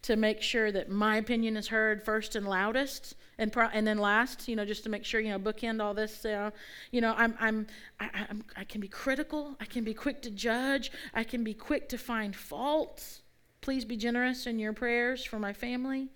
to 0.02 0.16
make 0.16 0.42
sure 0.42 0.72
that 0.72 0.90
my 0.90 1.16
opinion 1.16 1.56
is 1.56 1.68
heard 1.68 2.04
first 2.04 2.34
and 2.34 2.46
loudest 2.46 3.14
and 3.38 3.52
pro- 3.52 3.68
and 3.68 3.86
then 3.86 3.98
last 3.98 4.48
you 4.48 4.56
know 4.56 4.64
just 4.64 4.82
to 4.82 4.90
make 4.90 5.04
sure 5.04 5.20
you 5.20 5.30
know 5.30 5.38
bookend 5.38 5.80
all 5.80 5.94
this 5.94 6.24
uh, 6.24 6.50
you 6.90 7.00
know 7.00 7.14
I'm 7.16 7.34
I'm 7.40 7.66
I, 8.00 8.26
I'm 8.28 8.44
I 8.56 8.64
can 8.64 8.80
be 8.80 8.88
critical 8.88 9.56
I 9.60 9.64
can 9.64 9.84
be 9.84 9.94
quick 9.94 10.22
to 10.22 10.30
judge 10.30 10.90
I 11.14 11.24
can 11.24 11.44
be 11.44 11.54
quick 11.54 11.88
to 11.90 11.98
find 11.98 12.34
faults 12.34 13.22
please 13.60 13.84
be 13.84 13.96
generous 13.96 14.46
in 14.46 14.58
your 14.58 14.72
prayers 14.72 15.24
for 15.24 15.38
my 15.38 15.52
family 15.52 16.08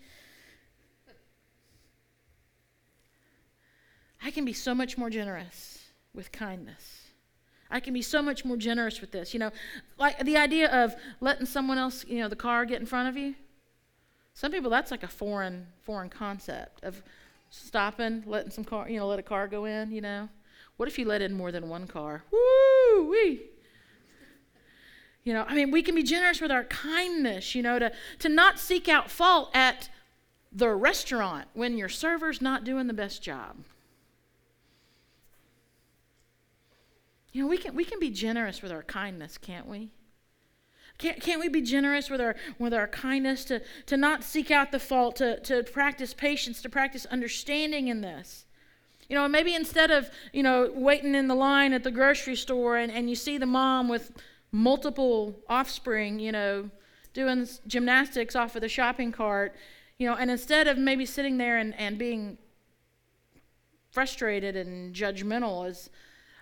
I 4.23 4.31
can 4.31 4.45
be 4.45 4.53
so 4.53 4.75
much 4.75 4.99
more 4.99 5.11
generous 5.11 5.79
with 6.13 6.33
kindness 6.33 7.03
I 7.71 7.81
can 7.81 7.95
be 7.95 8.03
so 8.03 8.23
much 8.23 8.45
more 8.45 8.57
generous 8.57 9.01
with 9.01 9.11
this. 9.11 9.35
You 9.35 9.41
know, 9.41 9.51
like 9.99 10.25
the 10.25 10.37
idea 10.37 10.71
of 10.71 10.95
letting 11.21 11.47
someone 11.47 11.79
else, 11.79 12.05
you 12.07 12.21
know, 12.21 12.29
the 12.29 12.37
car 12.37 12.65
get 12.65 12.79
in 12.79 12.87
front 12.87 13.09
of 13.09 13.17
you. 13.17 13.35
Some 14.37 14.53
people 14.53 14.69
that's 14.69 14.91
like 14.91 15.03
a 15.03 15.09
foreign 15.09 15.67
foreign 15.83 16.11
concept 16.11 16.85
of 16.85 17.03
stopping, 17.49 18.23
letting 18.27 18.51
some 18.51 18.65
car, 18.65 18.87
you 18.87 18.99
know, 18.99 19.09
let 19.09 19.19
a 19.19 19.23
car 19.23 19.49
go 19.49 19.65
in, 19.65 19.91
you 19.91 20.03
know. 20.03 20.29
What 20.77 20.91
if 20.91 20.99
you 20.99 21.07
let 21.07 21.23
in 21.23 21.33
more 21.33 21.51
than 21.51 21.71
one 21.71 21.87
car? 21.87 22.23
Woo 22.31 23.09
wee. 23.09 23.45
You 25.25 25.33
know, 25.33 25.47
I 25.49 25.55
mean, 25.55 25.71
we 25.71 25.81
can 25.81 25.95
be 25.95 26.03
generous 26.03 26.43
with 26.43 26.51
our 26.51 26.65
kindness, 26.65 27.55
you 27.55 27.63
know, 27.63 27.79
to, 27.79 27.91
to 28.19 28.29
not 28.29 28.59
seek 28.59 28.91
out 28.91 29.11
fault 29.11 29.49
at 29.55 29.89
the 30.53 30.69
restaurant 30.69 31.49
when 31.55 31.79
your 31.79 31.89
server's 31.89 32.43
not 32.43 32.63
doing 32.63 32.89
the 32.89 32.93
best 32.93 33.23
job. 33.23 33.57
You 37.33 37.43
know, 37.43 37.49
we 37.49 37.57
can, 37.57 37.75
we 37.75 37.87
can 37.87 37.99
be 37.99 38.11
generous 38.11 38.61
with 38.61 38.71
our 38.71 38.83
kindness, 38.83 39.39
can't 39.39 39.67
we? 39.67 39.93
Can't, 40.99 41.21
can't 41.21 41.41
we 41.41 41.49
be 41.49 41.61
generous 41.61 42.09
with 42.09 42.21
our, 42.21 42.37
with 42.59 42.73
our 42.73 42.89
kindness 42.89 43.45
to, 43.47 43.61
to 43.87 43.97
not 43.97 44.25
seek 44.25 44.51
out 44.51 44.73
the 44.73 44.79
fault, 44.79 45.17
to, 45.17 45.39
to 45.41 45.63
practice 45.63 46.15
patience, 46.15 46.63
to 46.63 46.69
practice 46.69 47.07
understanding 47.07 47.89
in 47.89 48.01
this? 48.01 48.47
You 49.09 49.17
know, 49.17 49.29
maybe 49.29 49.55
instead 49.55 49.91
of, 49.91 50.11
you 50.33 50.43
know, 50.43 50.71
waiting 50.75 51.15
in 51.15 51.29
the 51.29 51.35
line 51.35 51.73
at 51.73 51.85
the 51.85 51.91
grocery 51.91 52.35
store 52.35 52.77
and, 52.77 52.91
and 52.91 53.09
you 53.09 53.15
see 53.15 53.39
the 53.39 53.47
mom 53.47 53.89
with 53.89 54.11
multiple 54.51 55.35
offspring, 55.49 56.19
you 56.19 56.33
know, 56.33 56.71
doing 57.13 57.47
gymnastics 57.67 58.35
off 58.35 58.57
of 58.57 58.63
the 58.63 58.69
shopping 58.69 59.13
cart, 59.13 59.55
you 59.99 60.09
know, 60.09 60.17
and 60.17 60.31
instead 60.31 60.67
of 60.67 60.77
maybe 60.77 61.07
sitting 61.07 61.39
there 61.39 61.59
and, 61.59 61.75
and 61.79 61.99
being 61.99 62.37
frustrated 63.91 64.57
and 64.57 64.95
judgmental 64.95 65.69
is, 65.69 65.89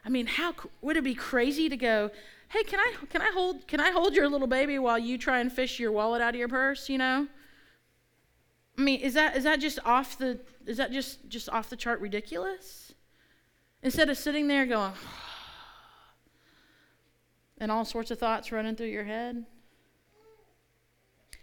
I 0.04 0.08
mean, 0.08 0.26
how 0.26 0.54
would 0.80 0.96
it 0.96 1.04
be 1.04 1.14
crazy 1.14 1.68
to 1.68 1.76
go, 1.76 2.10
hey, 2.54 2.62
can 2.62 2.78
I 2.78 2.94
can 3.10 3.20
I 3.20 3.30
hold 3.32 3.66
can 3.66 3.80
I 3.80 3.90
hold 3.90 4.14
your 4.14 4.28
little 4.28 4.46
baby 4.46 4.78
while 4.78 4.98
you 4.98 5.18
try 5.18 5.40
and 5.40 5.52
fish 5.52 5.80
your 5.80 5.90
wallet 5.90 6.22
out 6.22 6.34
of 6.34 6.38
your 6.38 6.48
purse, 6.48 6.88
you 6.88 6.98
know? 6.98 7.26
I 8.78 8.80
mean, 8.80 9.00
is 9.00 9.14
that 9.14 9.36
is 9.36 9.42
that 9.42 9.58
just 9.58 9.80
off 9.84 10.16
the 10.18 10.38
is 10.64 10.76
that 10.76 10.92
just 10.92 11.28
just 11.28 11.48
off 11.48 11.68
the 11.68 11.76
chart 11.76 12.00
ridiculous? 12.00 12.94
Instead 13.82 14.08
of 14.08 14.16
sitting 14.16 14.46
there 14.46 14.66
going 14.66 14.92
and 17.58 17.72
all 17.72 17.84
sorts 17.84 18.12
of 18.12 18.18
thoughts 18.20 18.52
running 18.52 18.76
through 18.76 18.86
your 18.86 19.04
head. 19.04 19.44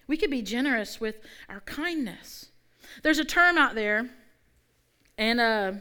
We 0.08 0.18
could 0.18 0.32
be 0.32 0.42
generous 0.42 1.00
with 1.00 1.20
our 1.48 1.62
kindness. 1.62 2.52
There's 3.04 3.20
a 3.20 3.26
term 3.26 3.58
out 3.58 3.76
there, 3.76 4.10
and 5.18 5.40
uh, 5.40 5.72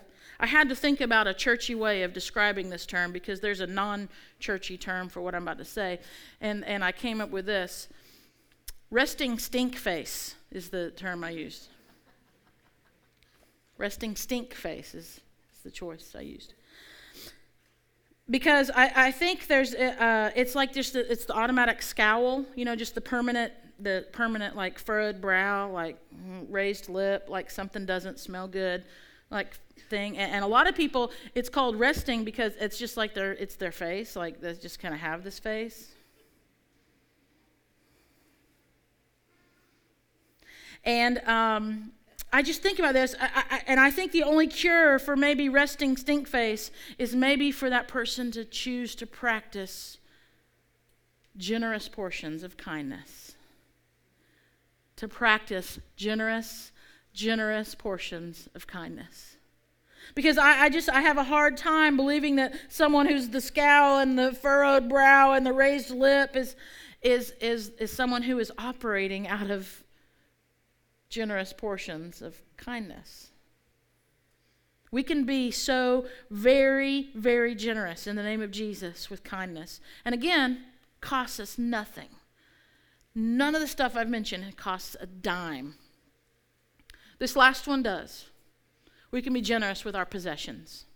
I 0.40 0.46
had 0.46 0.70
to 0.70 0.74
think 0.74 1.02
about 1.02 1.26
a 1.26 1.34
churchy 1.34 1.74
way 1.74 2.02
of 2.02 2.14
describing 2.14 2.70
this 2.70 2.86
term 2.86 3.12
because 3.12 3.40
there's 3.40 3.60
a 3.60 3.66
non 3.66 4.08
churchy 4.38 4.78
term 4.78 5.10
for 5.10 5.20
what 5.20 5.34
I'm 5.34 5.42
about 5.42 5.58
to 5.58 5.66
say. 5.66 6.00
And, 6.40 6.64
and 6.64 6.82
I 6.82 6.92
came 6.92 7.20
up 7.20 7.30
with 7.30 7.44
this 7.44 7.88
resting 8.90 9.38
stink 9.38 9.76
face 9.76 10.34
is 10.50 10.70
the 10.70 10.90
term 10.92 11.22
I 11.22 11.30
used. 11.30 11.68
resting 13.76 14.16
stink 14.16 14.54
face 14.54 14.94
is, 14.94 15.20
is 15.54 15.62
the 15.62 15.70
choice 15.70 16.14
I 16.16 16.22
used 16.22 16.54
because 18.30 18.70
I, 18.70 18.92
I 18.94 19.10
think 19.10 19.48
there's 19.48 19.74
uh, 19.74 20.30
it's 20.36 20.54
like 20.54 20.72
just 20.72 20.92
the, 20.92 21.10
it's 21.10 21.24
the 21.24 21.34
automatic 21.34 21.82
scowl 21.82 22.44
you 22.54 22.64
know 22.64 22.76
just 22.76 22.94
the 22.94 23.00
permanent 23.00 23.52
the 23.80 24.06
permanent 24.12 24.54
like 24.56 24.78
furrowed 24.78 25.20
brow 25.20 25.70
like 25.70 25.96
raised 26.48 26.88
lip 26.88 27.26
like 27.28 27.50
something 27.50 27.84
doesn't 27.84 28.20
smell 28.20 28.46
good 28.46 28.84
like 29.30 29.56
thing 29.88 30.16
and, 30.18 30.32
and 30.32 30.44
a 30.44 30.46
lot 30.46 30.68
of 30.68 30.74
people 30.74 31.10
it's 31.34 31.48
called 31.48 31.76
resting 31.76 32.24
because 32.24 32.54
it's 32.60 32.78
just 32.78 32.96
like 32.96 33.14
their 33.14 33.32
it's 33.32 33.56
their 33.56 33.72
face 33.72 34.14
like 34.14 34.40
they 34.40 34.54
just 34.54 34.78
kind 34.78 34.94
of 34.94 35.00
have 35.00 35.24
this 35.24 35.38
face 35.38 35.92
and 40.84 41.18
um, 41.28 41.92
I 42.32 42.42
just 42.42 42.62
think 42.62 42.78
about 42.78 42.94
this, 42.94 43.14
I, 43.20 43.44
I, 43.50 43.62
and 43.66 43.80
I 43.80 43.90
think 43.90 44.12
the 44.12 44.22
only 44.22 44.46
cure 44.46 44.98
for 44.98 45.16
maybe 45.16 45.48
resting 45.48 45.96
stink 45.96 46.28
face 46.28 46.70
is 46.98 47.14
maybe 47.14 47.50
for 47.50 47.68
that 47.70 47.88
person 47.88 48.30
to 48.32 48.44
choose 48.44 48.94
to 48.96 49.06
practice 49.06 49.98
generous 51.36 51.88
portions 51.88 52.42
of 52.42 52.56
kindness. 52.56 53.34
To 54.96 55.08
practice 55.08 55.78
generous, 55.96 56.72
generous 57.12 57.74
portions 57.74 58.48
of 58.54 58.66
kindness. 58.66 59.36
Because 60.14 60.38
I, 60.38 60.64
I 60.64 60.68
just 60.68 60.88
I 60.88 61.00
have 61.02 61.18
a 61.18 61.24
hard 61.24 61.56
time 61.56 61.96
believing 61.96 62.36
that 62.36 62.54
someone 62.68 63.06
who's 63.06 63.28
the 63.28 63.40
scowl 63.40 63.98
and 63.98 64.18
the 64.18 64.32
furrowed 64.32 64.88
brow 64.88 65.32
and 65.32 65.46
the 65.46 65.52
raised 65.52 65.90
lip 65.90 66.34
is 66.34 66.56
is 67.02 67.32
is 67.40 67.70
is 67.78 67.92
someone 67.92 68.22
who 68.22 68.38
is 68.38 68.50
operating 68.58 69.28
out 69.28 69.50
of 69.50 69.84
generous 71.08 71.52
portions 71.52 72.22
of 72.22 72.40
kindness. 72.56 73.30
We 74.92 75.02
can 75.02 75.24
be 75.24 75.50
so 75.50 76.06
very, 76.30 77.10
very 77.14 77.54
generous 77.54 78.06
in 78.06 78.16
the 78.16 78.22
name 78.22 78.42
of 78.42 78.50
Jesus 78.50 79.08
with 79.08 79.22
kindness. 79.22 79.80
And 80.04 80.14
again, 80.14 80.64
costs 81.00 81.38
us 81.38 81.58
nothing. 81.58 82.08
None 83.14 83.54
of 83.54 83.60
the 83.60 83.68
stuff 83.68 83.96
I've 83.96 84.08
mentioned 84.08 84.56
costs 84.56 84.96
a 85.00 85.06
dime. 85.06 85.74
This 87.20 87.36
last 87.36 87.68
one 87.68 87.82
does. 87.82 88.26
We 89.12 89.22
can 89.22 89.32
be 89.32 89.42
generous 89.42 89.84
with 89.84 89.94
our 89.94 90.06
possessions. 90.06 90.86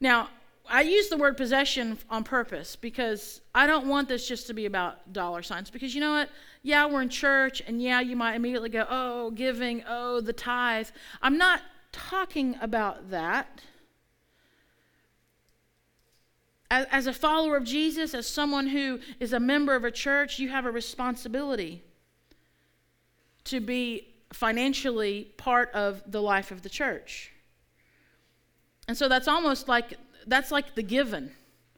Now, 0.00 0.28
I 0.68 0.82
use 0.82 1.08
the 1.08 1.16
word 1.16 1.36
possession 1.36 1.98
on 2.10 2.24
purpose 2.24 2.76
because 2.76 3.40
I 3.54 3.66
don't 3.66 3.86
want 3.86 4.08
this 4.08 4.28
just 4.28 4.46
to 4.48 4.54
be 4.54 4.66
about 4.66 5.12
dollar 5.12 5.42
signs. 5.42 5.70
Because 5.70 5.94
you 5.94 6.00
know 6.00 6.12
what? 6.12 6.28
Yeah, 6.62 6.86
we're 6.86 7.02
in 7.02 7.08
church, 7.08 7.62
and 7.66 7.82
yeah, 7.82 8.00
you 8.00 8.16
might 8.16 8.34
immediately 8.34 8.68
go, 8.68 8.86
oh, 8.88 9.30
giving, 9.30 9.82
oh, 9.88 10.20
the 10.20 10.32
tithe. 10.32 10.88
I'm 11.22 11.38
not 11.38 11.62
talking 11.90 12.56
about 12.60 13.10
that. 13.10 13.62
As, 16.70 16.86
as 16.90 17.06
a 17.06 17.12
follower 17.12 17.56
of 17.56 17.64
Jesus, 17.64 18.14
as 18.14 18.26
someone 18.26 18.68
who 18.68 19.00
is 19.20 19.32
a 19.32 19.40
member 19.40 19.74
of 19.74 19.84
a 19.84 19.90
church, 19.90 20.38
you 20.38 20.50
have 20.50 20.66
a 20.66 20.70
responsibility 20.70 21.82
to 23.44 23.58
be 23.58 24.11
financially 24.32 25.32
part 25.36 25.70
of 25.72 26.02
the 26.06 26.22
life 26.22 26.50
of 26.50 26.62
the 26.62 26.68
church. 26.68 27.32
And 28.88 28.96
so 28.96 29.08
that's 29.08 29.28
almost 29.28 29.68
like 29.68 29.94
that's 30.26 30.50
like 30.50 30.74
the 30.74 30.82
given. 30.82 31.32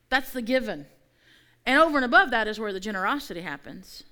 That's 0.08 0.32
the 0.32 0.42
given. 0.42 0.86
And 1.66 1.80
over 1.80 1.96
and 1.96 2.04
above 2.04 2.30
that 2.30 2.46
is 2.46 2.58
where 2.58 2.72
the 2.72 2.80
generosity 2.80 3.40
happens. 3.40 4.04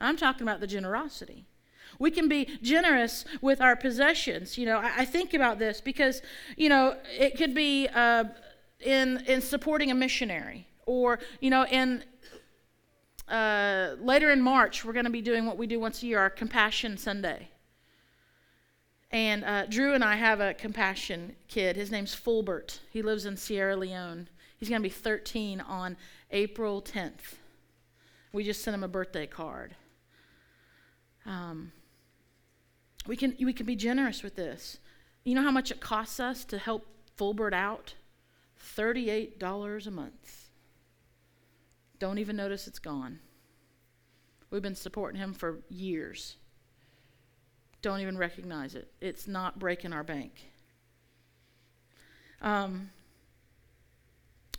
I'm 0.00 0.16
talking 0.16 0.42
about 0.42 0.60
the 0.60 0.66
generosity. 0.66 1.46
We 1.98 2.10
can 2.10 2.28
be 2.28 2.58
generous 2.62 3.24
with 3.40 3.60
our 3.60 3.74
possessions. 3.74 4.58
You 4.58 4.66
know, 4.66 4.78
I, 4.78 4.98
I 4.98 5.04
think 5.04 5.34
about 5.34 5.58
this 5.58 5.80
because, 5.80 6.22
you 6.56 6.68
know, 6.68 6.96
it 7.18 7.36
could 7.36 7.54
be 7.54 7.88
uh, 7.88 8.24
in, 8.80 9.24
in 9.26 9.40
supporting 9.40 9.90
a 9.90 9.94
missionary 9.94 10.66
or, 10.86 11.18
you 11.40 11.50
know, 11.50 11.66
in 11.66 12.04
uh, 13.28 13.96
later 14.00 14.30
in 14.30 14.40
March, 14.40 14.84
we're 14.84 14.92
going 14.92 15.04
to 15.04 15.10
be 15.10 15.20
doing 15.20 15.44
what 15.44 15.58
we 15.58 15.66
do 15.66 15.78
once 15.78 16.02
a 16.02 16.06
year, 16.06 16.18
our 16.18 16.30
Compassion 16.30 16.96
Sunday. 16.96 17.48
And 19.10 19.44
uh, 19.44 19.66
Drew 19.66 19.94
and 19.94 20.04
I 20.04 20.16
have 20.16 20.40
a 20.40 20.54
compassion 20.54 21.34
kid. 21.48 21.76
His 21.76 21.90
name's 21.90 22.14
Fulbert. 22.14 22.80
He 22.90 23.02
lives 23.02 23.24
in 23.24 23.36
Sierra 23.36 23.76
Leone. 23.76 24.28
He's 24.58 24.68
going 24.68 24.82
to 24.82 24.88
be 24.88 24.92
13 24.92 25.60
on 25.60 25.96
April 26.30 26.82
10th. 26.82 27.36
We 28.32 28.44
just 28.44 28.62
sent 28.62 28.74
him 28.74 28.84
a 28.84 28.88
birthday 28.88 29.26
card. 29.26 29.74
Um, 31.24 31.72
we, 33.06 33.16
can, 33.16 33.34
we 33.40 33.52
can 33.52 33.64
be 33.64 33.76
generous 33.76 34.22
with 34.22 34.36
this. 34.36 34.78
You 35.24 35.34
know 35.34 35.42
how 35.42 35.50
much 35.50 35.70
it 35.70 35.80
costs 35.80 36.20
us 36.20 36.44
to 36.46 36.58
help 36.58 36.86
Fulbert 37.16 37.54
out? 37.54 37.94
$38 38.76 39.86
a 39.86 39.90
month. 39.90 40.50
Don't 41.98 42.18
even 42.18 42.36
notice 42.36 42.66
it's 42.66 42.78
gone. 42.78 43.20
We've 44.50 44.62
been 44.62 44.74
supporting 44.74 45.20
him 45.20 45.32
for 45.32 45.60
years 45.68 46.36
don't 47.82 48.00
even 48.00 48.18
recognize 48.18 48.74
it. 48.74 48.90
It's 49.00 49.28
not 49.28 49.58
breaking 49.58 49.92
our 49.92 50.02
bank. 50.02 50.32
Um, 52.42 52.90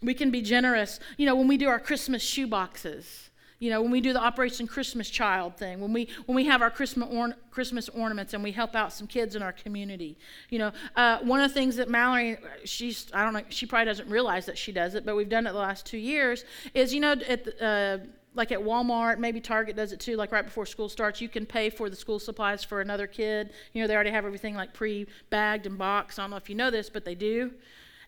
we 0.02 0.14
can 0.14 0.32
be 0.32 0.42
generous. 0.42 1.00
You 1.18 1.26
know, 1.26 1.36
when 1.36 1.48
we 1.48 1.58
do 1.58 1.70
our 1.70 1.80
Christmas 1.80 2.22
shoe 2.22 2.48
boxes, 2.48 3.30
you 3.60 3.70
know, 3.70 3.82
when 3.82 3.92
we 3.92 4.00
do 4.00 4.14
the 4.14 4.22
Operation 4.22 4.68
Christmas 4.68 5.10
Child 5.10 5.58
thing, 5.58 5.82
when 5.82 5.92
we 5.92 6.08
when 6.26 6.36
we 6.38 6.46
have 6.46 6.62
our 6.62 6.72
Christmas 6.72 7.34
Christmas 7.52 7.90
ornaments 7.90 8.34
and 8.34 8.42
we 8.42 8.54
help 8.54 8.74
out 8.74 8.94
some 8.94 9.06
kids 9.06 9.36
in 9.36 9.42
our 9.42 9.52
community. 9.52 10.18
You 10.50 10.60
know, 10.60 10.72
uh, 10.96 11.20
one 11.20 11.42
of 11.42 11.50
the 11.50 11.54
things 11.54 11.76
that 11.76 11.90
Mallory, 11.90 12.38
she's 12.64 13.08
I 13.14 13.26
don't 13.26 13.34
know, 13.34 13.42
she 13.50 13.66
probably 13.66 13.86
doesn't 13.86 14.10
realize 14.10 14.46
that 14.46 14.58
she 14.58 14.72
does 14.72 14.96
it, 14.96 15.06
but 15.06 15.18
we've 15.18 15.28
done 15.28 15.46
it 15.46 15.52
the 15.52 15.60
last 15.60 15.86
two 15.86 15.98
years. 15.98 16.46
Is 16.74 16.94
you 16.94 17.02
know 17.02 17.12
at 17.12 17.44
the, 17.44 17.66
uh, 17.66 17.98
like 18.36 18.52
at 18.52 18.60
Walmart, 18.60 19.18
maybe 19.18 19.42
Target 19.42 19.76
does 19.76 19.92
it 19.92 20.00
too, 20.00 20.16
like 20.16 20.32
right 20.32 20.46
before 20.46 20.66
school 20.66 20.90
starts, 20.90 21.20
you 21.20 21.30
can 21.30 21.46
pay 21.46 21.70
for 21.70 21.90
the 21.90 21.96
school 21.96 22.20
supplies 22.20 22.64
for 22.64 22.82
another 22.82 23.08
kid. 23.08 23.52
You 23.74 23.82
know, 23.82 23.88
they 23.88 23.96
already 23.96 24.12
have 24.12 24.26
everything 24.26 24.56
like 24.56 24.74
pre 24.74 25.08
bagged 25.30 25.66
and 25.66 25.78
boxed. 25.78 26.20
I 26.20 26.24
don't 26.24 26.32
know 26.32 26.38
if 26.38 26.50
you 26.50 26.56
know 26.56 26.70
this, 26.70 26.90
but 26.90 27.06
they 27.06 27.16
do. 27.16 27.52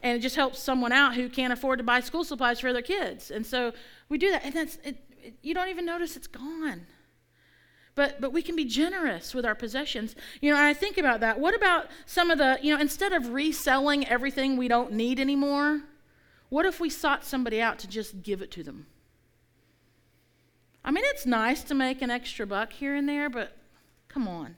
And 0.04 0.18
it 0.18 0.22
just 0.22 0.36
helps 0.36 0.60
someone 0.60 0.92
out 0.92 1.16
who 1.16 1.30
can't 1.30 1.54
afford 1.54 1.80
to 1.80 1.84
buy 1.84 2.00
school 2.00 2.24
supplies 2.24 2.60
for 2.60 2.74
their 2.74 2.82
kids. 2.82 3.30
And 3.30 3.46
so 3.46 3.74
we 4.10 4.18
do 4.18 4.32
that. 4.32 4.44
And 4.44 4.54
that's, 4.56 4.78
it, 4.78 4.98
it, 5.22 5.36
you 5.42 5.54
don't 5.54 5.70
even 5.70 5.86
notice 5.86 6.16
it's 6.16 6.28
gone. 6.28 6.88
But, 7.94 8.22
but 8.22 8.32
we 8.32 8.42
can 8.42 8.56
be 8.56 8.66
generous 8.66 9.34
with 9.34 9.46
our 9.46 9.54
possessions. 9.54 10.16
You 10.40 10.52
know, 10.54 10.60
I 10.60 10.74
think 10.74 10.98
about 10.98 11.20
that. 11.20 11.40
What 11.40 11.54
about 11.54 11.88
some 12.06 12.32
of 12.32 12.38
the, 12.38 12.58
you 12.62 12.74
know, 12.74 12.80
instead 12.80 13.12
of 13.12 13.34
reselling 13.34 14.08
everything 14.08 14.56
we 14.56 14.68
don't 14.68 14.94
need 14.94 15.20
anymore, 15.20 15.82
what 16.50 16.66
if 16.66 16.80
we 16.80 16.90
sought 16.90 17.26
somebody 17.26 17.62
out 17.62 17.80
to 17.80 17.88
just 17.88 18.24
give 18.24 18.42
it 18.42 18.50
to 18.52 18.64
them? 18.64 18.88
I 20.84 20.92
mean, 20.92 21.04
it's 21.08 21.26
nice 21.26 21.64
to 21.66 21.76
make 21.76 22.02
an 22.02 22.10
extra 22.10 22.48
buck 22.48 22.74
here 22.74 22.96
and 22.96 23.08
there, 23.08 23.30
but 23.30 23.56
come 24.08 24.28
on. 24.28 24.56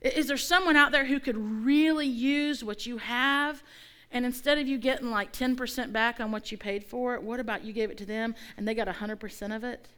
Is 0.00 0.26
there 0.28 0.36
someone 0.36 0.76
out 0.76 0.92
there 0.92 1.06
who 1.06 1.18
could 1.18 1.36
really 1.36 2.06
use 2.06 2.62
what 2.62 2.86
you 2.86 2.98
have? 2.98 3.62
And 4.10 4.24
instead 4.24 4.58
of 4.58 4.68
you 4.68 4.78
getting 4.78 5.10
like 5.10 5.32
10% 5.32 5.92
back 5.92 6.20
on 6.20 6.30
what 6.30 6.52
you 6.52 6.58
paid 6.58 6.84
for 6.84 7.14
it, 7.14 7.22
what 7.22 7.40
about 7.40 7.64
you 7.64 7.72
gave 7.72 7.90
it 7.90 7.98
to 7.98 8.06
them 8.06 8.34
and 8.56 8.68
they 8.68 8.74
got 8.74 8.86
100% 8.86 9.56
of 9.56 9.64
it? 9.64 9.88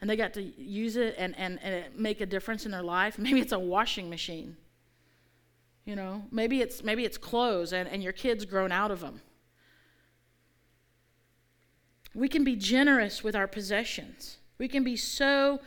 And 0.00 0.08
they 0.08 0.16
got 0.16 0.34
to 0.34 0.42
use 0.42 0.96
it 0.96 1.14
and, 1.18 1.36
and, 1.38 1.58
and 1.62 1.86
make 1.96 2.20
a 2.20 2.26
difference 2.26 2.66
in 2.66 2.70
their 2.70 2.82
life? 2.82 3.18
Maybe 3.18 3.40
it's 3.40 3.52
a 3.52 3.58
washing 3.58 4.10
machine. 4.10 4.56
You 5.86 5.96
know, 5.96 6.24
maybe 6.30 6.60
it's, 6.60 6.84
maybe 6.84 7.04
it's 7.04 7.16
clothes 7.16 7.72
and, 7.72 7.88
and 7.88 8.02
your 8.02 8.12
kid's 8.12 8.44
grown 8.44 8.70
out 8.70 8.90
of 8.90 9.00
them. 9.00 9.22
We 12.16 12.28
can 12.28 12.44
be 12.44 12.56
generous 12.56 13.22
with 13.22 13.36
our 13.36 13.46
possessions. 13.46 14.38
We 14.56 14.68
can 14.68 14.82
be 14.82 14.96
so 14.96 15.60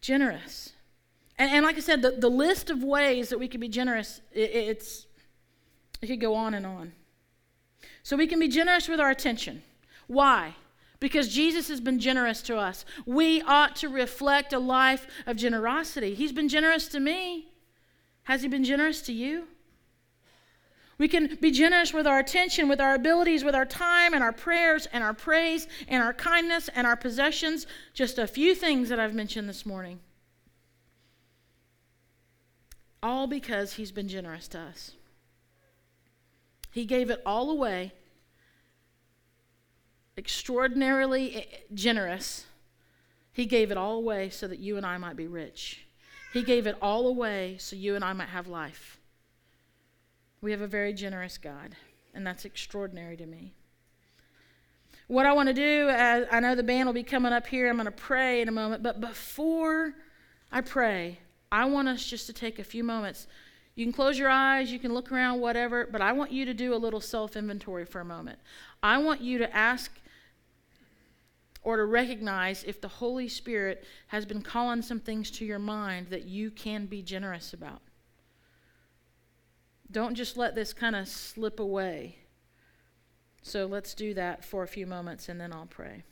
generous. 0.00 0.72
And, 1.36 1.50
and 1.50 1.64
like 1.64 1.76
I 1.76 1.80
said, 1.80 2.02
the, 2.02 2.12
the 2.12 2.30
list 2.30 2.70
of 2.70 2.84
ways 2.84 3.30
that 3.30 3.38
we 3.38 3.48
can 3.48 3.60
be 3.60 3.68
generous, 3.68 4.20
it, 4.32 4.50
it's, 4.54 5.06
it 6.00 6.06
could 6.06 6.20
go 6.20 6.36
on 6.36 6.54
and 6.54 6.64
on. 6.64 6.92
So 8.04 8.16
we 8.16 8.28
can 8.28 8.38
be 8.38 8.46
generous 8.46 8.88
with 8.88 9.00
our 9.00 9.10
attention. 9.10 9.62
Why? 10.06 10.54
Because 11.00 11.34
Jesus 11.34 11.68
has 11.68 11.80
been 11.80 11.98
generous 11.98 12.42
to 12.42 12.56
us. 12.56 12.84
We 13.04 13.42
ought 13.42 13.74
to 13.76 13.88
reflect 13.88 14.52
a 14.52 14.60
life 14.60 15.08
of 15.26 15.36
generosity. 15.36 16.14
He's 16.14 16.32
been 16.32 16.48
generous 16.48 16.86
to 16.88 17.00
me. 17.00 17.48
Has 18.22 18.42
He 18.42 18.48
been 18.48 18.64
generous 18.64 19.00
to 19.02 19.12
you? 19.12 19.48
We 20.98 21.06
can 21.06 21.38
be 21.40 21.52
generous 21.52 21.92
with 21.92 22.08
our 22.08 22.18
attention, 22.18 22.68
with 22.68 22.80
our 22.80 22.94
abilities, 22.94 23.44
with 23.44 23.54
our 23.54 23.64
time, 23.64 24.14
and 24.14 24.22
our 24.22 24.32
prayers, 24.32 24.88
and 24.92 25.04
our 25.04 25.14
praise, 25.14 25.68
and 25.86 26.02
our 26.02 26.12
kindness, 26.12 26.68
and 26.74 26.86
our 26.88 26.96
possessions. 26.96 27.68
Just 27.94 28.18
a 28.18 28.26
few 28.26 28.54
things 28.54 28.88
that 28.88 28.98
I've 28.98 29.14
mentioned 29.14 29.48
this 29.48 29.64
morning. 29.64 30.00
All 33.00 33.28
because 33.28 33.74
he's 33.74 33.92
been 33.92 34.08
generous 34.08 34.48
to 34.48 34.58
us. 34.58 34.92
He 36.72 36.84
gave 36.84 37.10
it 37.10 37.22
all 37.24 37.50
away, 37.50 37.92
extraordinarily 40.16 41.46
generous. 41.72 42.44
He 43.32 43.46
gave 43.46 43.70
it 43.70 43.76
all 43.76 43.98
away 43.98 44.30
so 44.30 44.48
that 44.48 44.58
you 44.58 44.76
and 44.76 44.84
I 44.84 44.98
might 44.98 45.16
be 45.16 45.28
rich. 45.28 45.86
He 46.32 46.42
gave 46.42 46.66
it 46.66 46.76
all 46.82 47.06
away 47.06 47.56
so 47.58 47.76
you 47.76 47.94
and 47.94 48.04
I 48.04 48.12
might 48.14 48.28
have 48.30 48.48
life. 48.48 48.97
We 50.40 50.52
have 50.52 50.60
a 50.60 50.66
very 50.66 50.92
generous 50.92 51.36
God, 51.36 51.74
and 52.14 52.26
that's 52.26 52.44
extraordinary 52.44 53.16
to 53.16 53.26
me. 53.26 53.54
What 55.08 55.26
I 55.26 55.32
want 55.32 55.48
to 55.48 55.54
do, 55.54 55.88
I 55.88 56.38
know 56.40 56.54
the 56.54 56.62
band 56.62 56.86
will 56.86 56.92
be 56.92 57.02
coming 57.02 57.32
up 57.32 57.46
here. 57.46 57.68
I'm 57.68 57.76
going 57.76 57.86
to 57.86 57.90
pray 57.90 58.42
in 58.42 58.48
a 58.48 58.52
moment, 58.52 58.82
but 58.82 59.00
before 59.00 59.94
I 60.52 60.60
pray, 60.60 61.18
I 61.50 61.64
want 61.64 61.88
us 61.88 62.04
just 62.04 62.26
to 62.26 62.32
take 62.32 62.58
a 62.58 62.64
few 62.64 62.84
moments. 62.84 63.26
You 63.74 63.84
can 63.84 63.92
close 63.92 64.18
your 64.18 64.28
eyes, 64.28 64.70
you 64.70 64.78
can 64.78 64.92
look 64.92 65.10
around, 65.10 65.40
whatever, 65.40 65.88
but 65.90 66.02
I 66.02 66.12
want 66.12 66.30
you 66.30 66.44
to 66.44 66.54
do 66.54 66.74
a 66.74 66.76
little 66.76 67.00
self 67.00 67.36
inventory 67.36 67.84
for 67.84 68.00
a 68.00 68.04
moment. 68.04 68.38
I 68.82 68.98
want 68.98 69.20
you 69.20 69.38
to 69.38 69.56
ask 69.56 69.90
or 71.62 71.76
to 71.76 71.84
recognize 71.84 72.64
if 72.64 72.80
the 72.80 72.88
Holy 72.88 73.28
Spirit 73.28 73.84
has 74.08 74.26
been 74.26 74.42
calling 74.42 74.82
some 74.82 75.00
things 75.00 75.30
to 75.32 75.44
your 75.44 75.58
mind 75.58 76.08
that 76.08 76.24
you 76.24 76.50
can 76.50 76.86
be 76.86 77.02
generous 77.02 77.52
about. 77.52 77.80
Don't 79.90 80.14
just 80.14 80.36
let 80.36 80.54
this 80.54 80.72
kind 80.72 80.94
of 80.94 81.08
slip 81.08 81.60
away. 81.60 82.16
So 83.42 83.64
let's 83.66 83.94
do 83.94 84.12
that 84.14 84.44
for 84.44 84.62
a 84.62 84.68
few 84.68 84.86
moments 84.86 85.28
and 85.28 85.40
then 85.40 85.52
I'll 85.52 85.66
pray. 85.66 86.02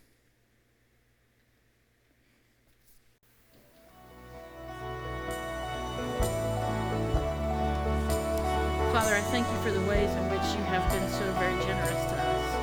Father, 8.93 9.15
I 9.15 9.21
thank 9.31 9.47
you 9.47 9.59
for 9.61 9.71
the 9.71 9.83
ways 9.83 10.09
in 10.09 10.31
which 10.31 10.41
you 10.57 10.65
have 10.65 10.91
been 10.91 11.07
so 11.11 11.31
very 11.33 11.55
generous 11.67 11.91
to 11.91 12.17
us. 12.17 12.55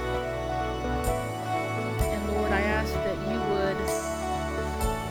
And 2.01 2.33
Lord, 2.33 2.51
I 2.51 2.61
ask 2.61 2.91
that 2.91 3.17
you 3.29 3.39
would 3.53 3.77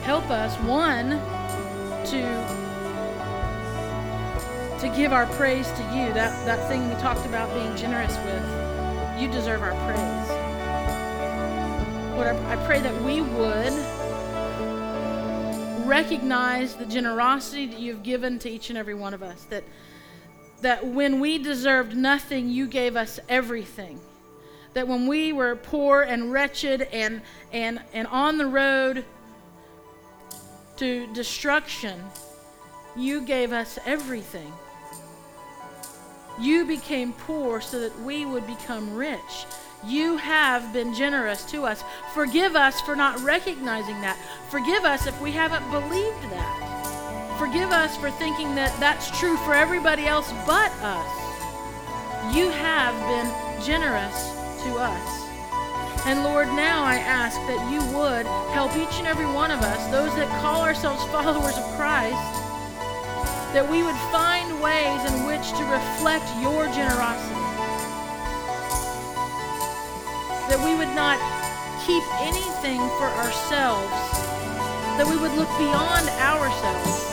help 0.03 0.29
us, 0.31 0.57
one, 0.67 1.11
to 2.07 2.72
to 4.83 4.89
give 4.89 5.13
our 5.13 5.27
praise 5.27 5.71
to 5.71 5.83
you. 5.95 6.13
That 6.13 6.45
that 6.45 6.69
thing 6.69 6.89
we 6.89 6.97
talked 6.97 7.25
about 7.25 7.55
being 7.55 7.77
generous 7.77 8.17
with. 8.25 9.21
You 9.21 9.31
deserve 9.31 9.63
our 9.63 9.71
praise. 9.87 10.29
Lord, 12.17 12.27
I, 12.27 12.55
I 12.55 12.67
pray 12.67 12.81
that 12.81 13.03
we 13.03 13.21
would 13.21 13.73
recognize 15.87 16.75
the 16.75 16.85
generosity 16.85 17.67
that 17.69 17.79
you've 17.79 18.03
given 18.03 18.41
to 18.41 18.51
each 18.51 18.71
and 18.71 18.77
every 18.77 18.95
one 18.95 19.15
of 19.15 19.23
us. 19.23 19.45
That 19.51 19.63
that 20.63 20.85
when 20.85 21.21
we 21.21 21.39
deserved 21.39 21.97
nothing, 21.97 22.49
you 22.49 22.67
gave 22.67 22.97
us 22.97 23.21
everything. 23.29 24.01
That 24.75 24.89
when 24.89 25.07
we 25.07 25.33
were 25.33 25.55
poor 25.55 26.03
and 26.03 26.33
wretched 26.33 26.83
and, 26.93 27.23
and, 27.53 27.81
and 27.93 28.09
on 28.09 28.37
the 28.37 28.47
road 28.47 29.05
to 30.79 31.07
destruction, 31.13 32.03
you 32.97 33.21
gave 33.21 33.53
us 33.53 33.79
everything. 33.87 34.53
You 36.39 36.65
became 36.65 37.13
poor 37.13 37.61
so 37.61 37.81
that 37.81 37.99
we 38.01 38.25
would 38.25 38.47
become 38.47 38.95
rich. 38.95 39.47
You 39.85 40.17
have 40.17 40.73
been 40.73 40.95
generous 40.95 41.45
to 41.47 41.65
us. 41.65 41.83
Forgive 42.15 42.55
us 42.55 42.81
for 42.83 42.95
not 42.95 43.19
recognizing 43.21 44.01
that. 44.01 44.17
Forgive 44.49 44.85
us 44.85 45.07
if 45.07 45.21
we 45.21 45.33
haven't 45.33 45.69
believed 45.71 46.23
that. 46.31 47.37
Forgive 47.39 47.71
us 47.71 47.97
for 47.97 48.11
thinking 48.11 48.55
that 48.55 48.79
that's 48.79 49.11
true 49.19 49.37
for 49.39 49.55
everybody 49.55 50.07
else 50.07 50.31
but 50.47 50.71
us. 50.83 52.35
You 52.37 52.51
have 52.51 52.95
been 53.11 53.65
generous 53.65 54.31
to 54.63 54.79
us. 54.79 55.23
And 56.07 56.23
Lord, 56.23 56.49
now 56.49 56.83
I 56.83 56.97
ask 56.97 57.37
that 57.47 57.71
you 57.71 57.79
would 57.97 58.27
help 58.55 58.77
each 58.77 58.99
and 58.99 59.07
every 59.07 59.27
one 59.27 59.51
of 59.51 59.61
us, 59.61 59.91
those 59.91 60.15
that 60.17 60.29
call 60.41 60.63
ourselves 60.63 61.03
followers 61.11 61.57
of 61.57 61.65
Christ, 61.75 62.42
that 63.53 63.69
we 63.69 63.83
would 63.83 63.97
find 64.09 64.49
ways 64.65 65.01
in 65.13 65.29
which 65.29 65.53
to 65.53 65.63
reflect 65.69 66.25
your 66.41 66.65
generosity. 66.73 67.37
That 70.49 70.57
we 70.65 70.73
would 70.73 70.89
not 70.97 71.21
keep 71.85 72.01
anything 72.25 72.81
for 72.97 73.13
ourselves, 73.13 73.93
that 74.97 75.05
we 75.05 75.21
would 75.21 75.37
look 75.37 75.53
beyond 75.61 76.09
ourselves 76.17 77.13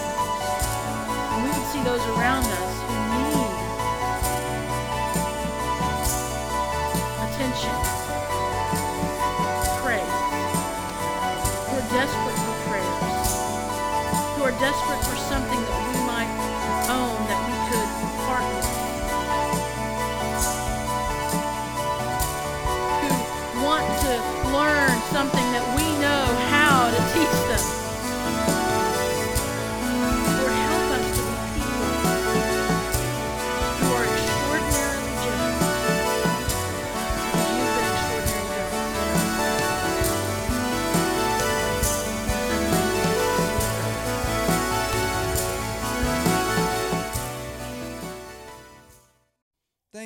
and 1.35 1.43
we 1.43 1.51
would 1.51 1.67
see 1.75 1.83
those 1.83 2.03
around 2.15 2.47
us 2.47 2.73
who 2.87 2.95
need 3.19 3.51
attention, 7.27 7.75
praise, 9.83 10.19
who 11.67 11.75
are 11.75 11.87
desperate 11.91 12.39
for 12.47 12.55
prayers, 12.71 13.27
who 14.39 14.41
are 14.47 14.55
desperate 14.63 15.03
for 15.03 15.19
something 15.27 15.59
that 15.59 15.88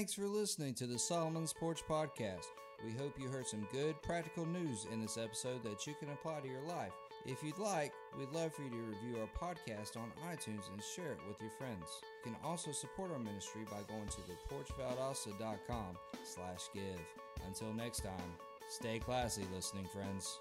Thanks 0.03 0.15
for 0.15 0.27
listening 0.27 0.73
to 0.73 0.85
the 0.85 0.99
Solomon's 0.99 1.53
Porch 1.53 1.81
Podcast. 1.87 2.47
We 2.85 2.91
hope 2.91 3.17
you 3.17 3.29
heard 3.29 3.47
some 3.47 3.65
good 3.71 3.95
practical 4.01 4.45
news 4.45 4.85
in 4.91 5.01
this 5.01 5.17
episode 5.17 5.63
that 5.63 5.87
you 5.87 5.93
can 5.97 6.09
apply 6.09 6.41
to 6.41 6.47
your 6.49 6.67
life. 6.67 6.91
If 7.25 7.41
you'd 7.41 7.57
like, 7.57 7.93
we'd 8.19 8.33
love 8.33 8.53
for 8.53 8.63
you 8.63 8.69
to 8.69 8.75
review 8.75 9.21
our 9.21 9.29
podcast 9.39 9.95
on 9.95 10.11
iTunes 10.29 10.69
and 10.73 10.83
share 10.93 11.13
it 11.13 11.19
with 11.25 11.39
your 11.39 11.51
friends. 11.51 11.87
You 12.25 12.33
can 12.33 12.35
also 12.43 12.73
support 12.73 13.13
our 13.13 13.17
ministry 13.17 13.61
by 13.71 13.77
going 13.87 14.09
to 14.09 14.17
theporchvaldosta.com 14.27 15.97
slash 16.25 16.67
give. 16.73 16.99
Until 17.47 17.73
next 17.73 18.01
time, 18.01 18.35
stay 18.67 18.99
classy, 18.99 19.43
listening 19.55 19.85
friends. 19.85 20.37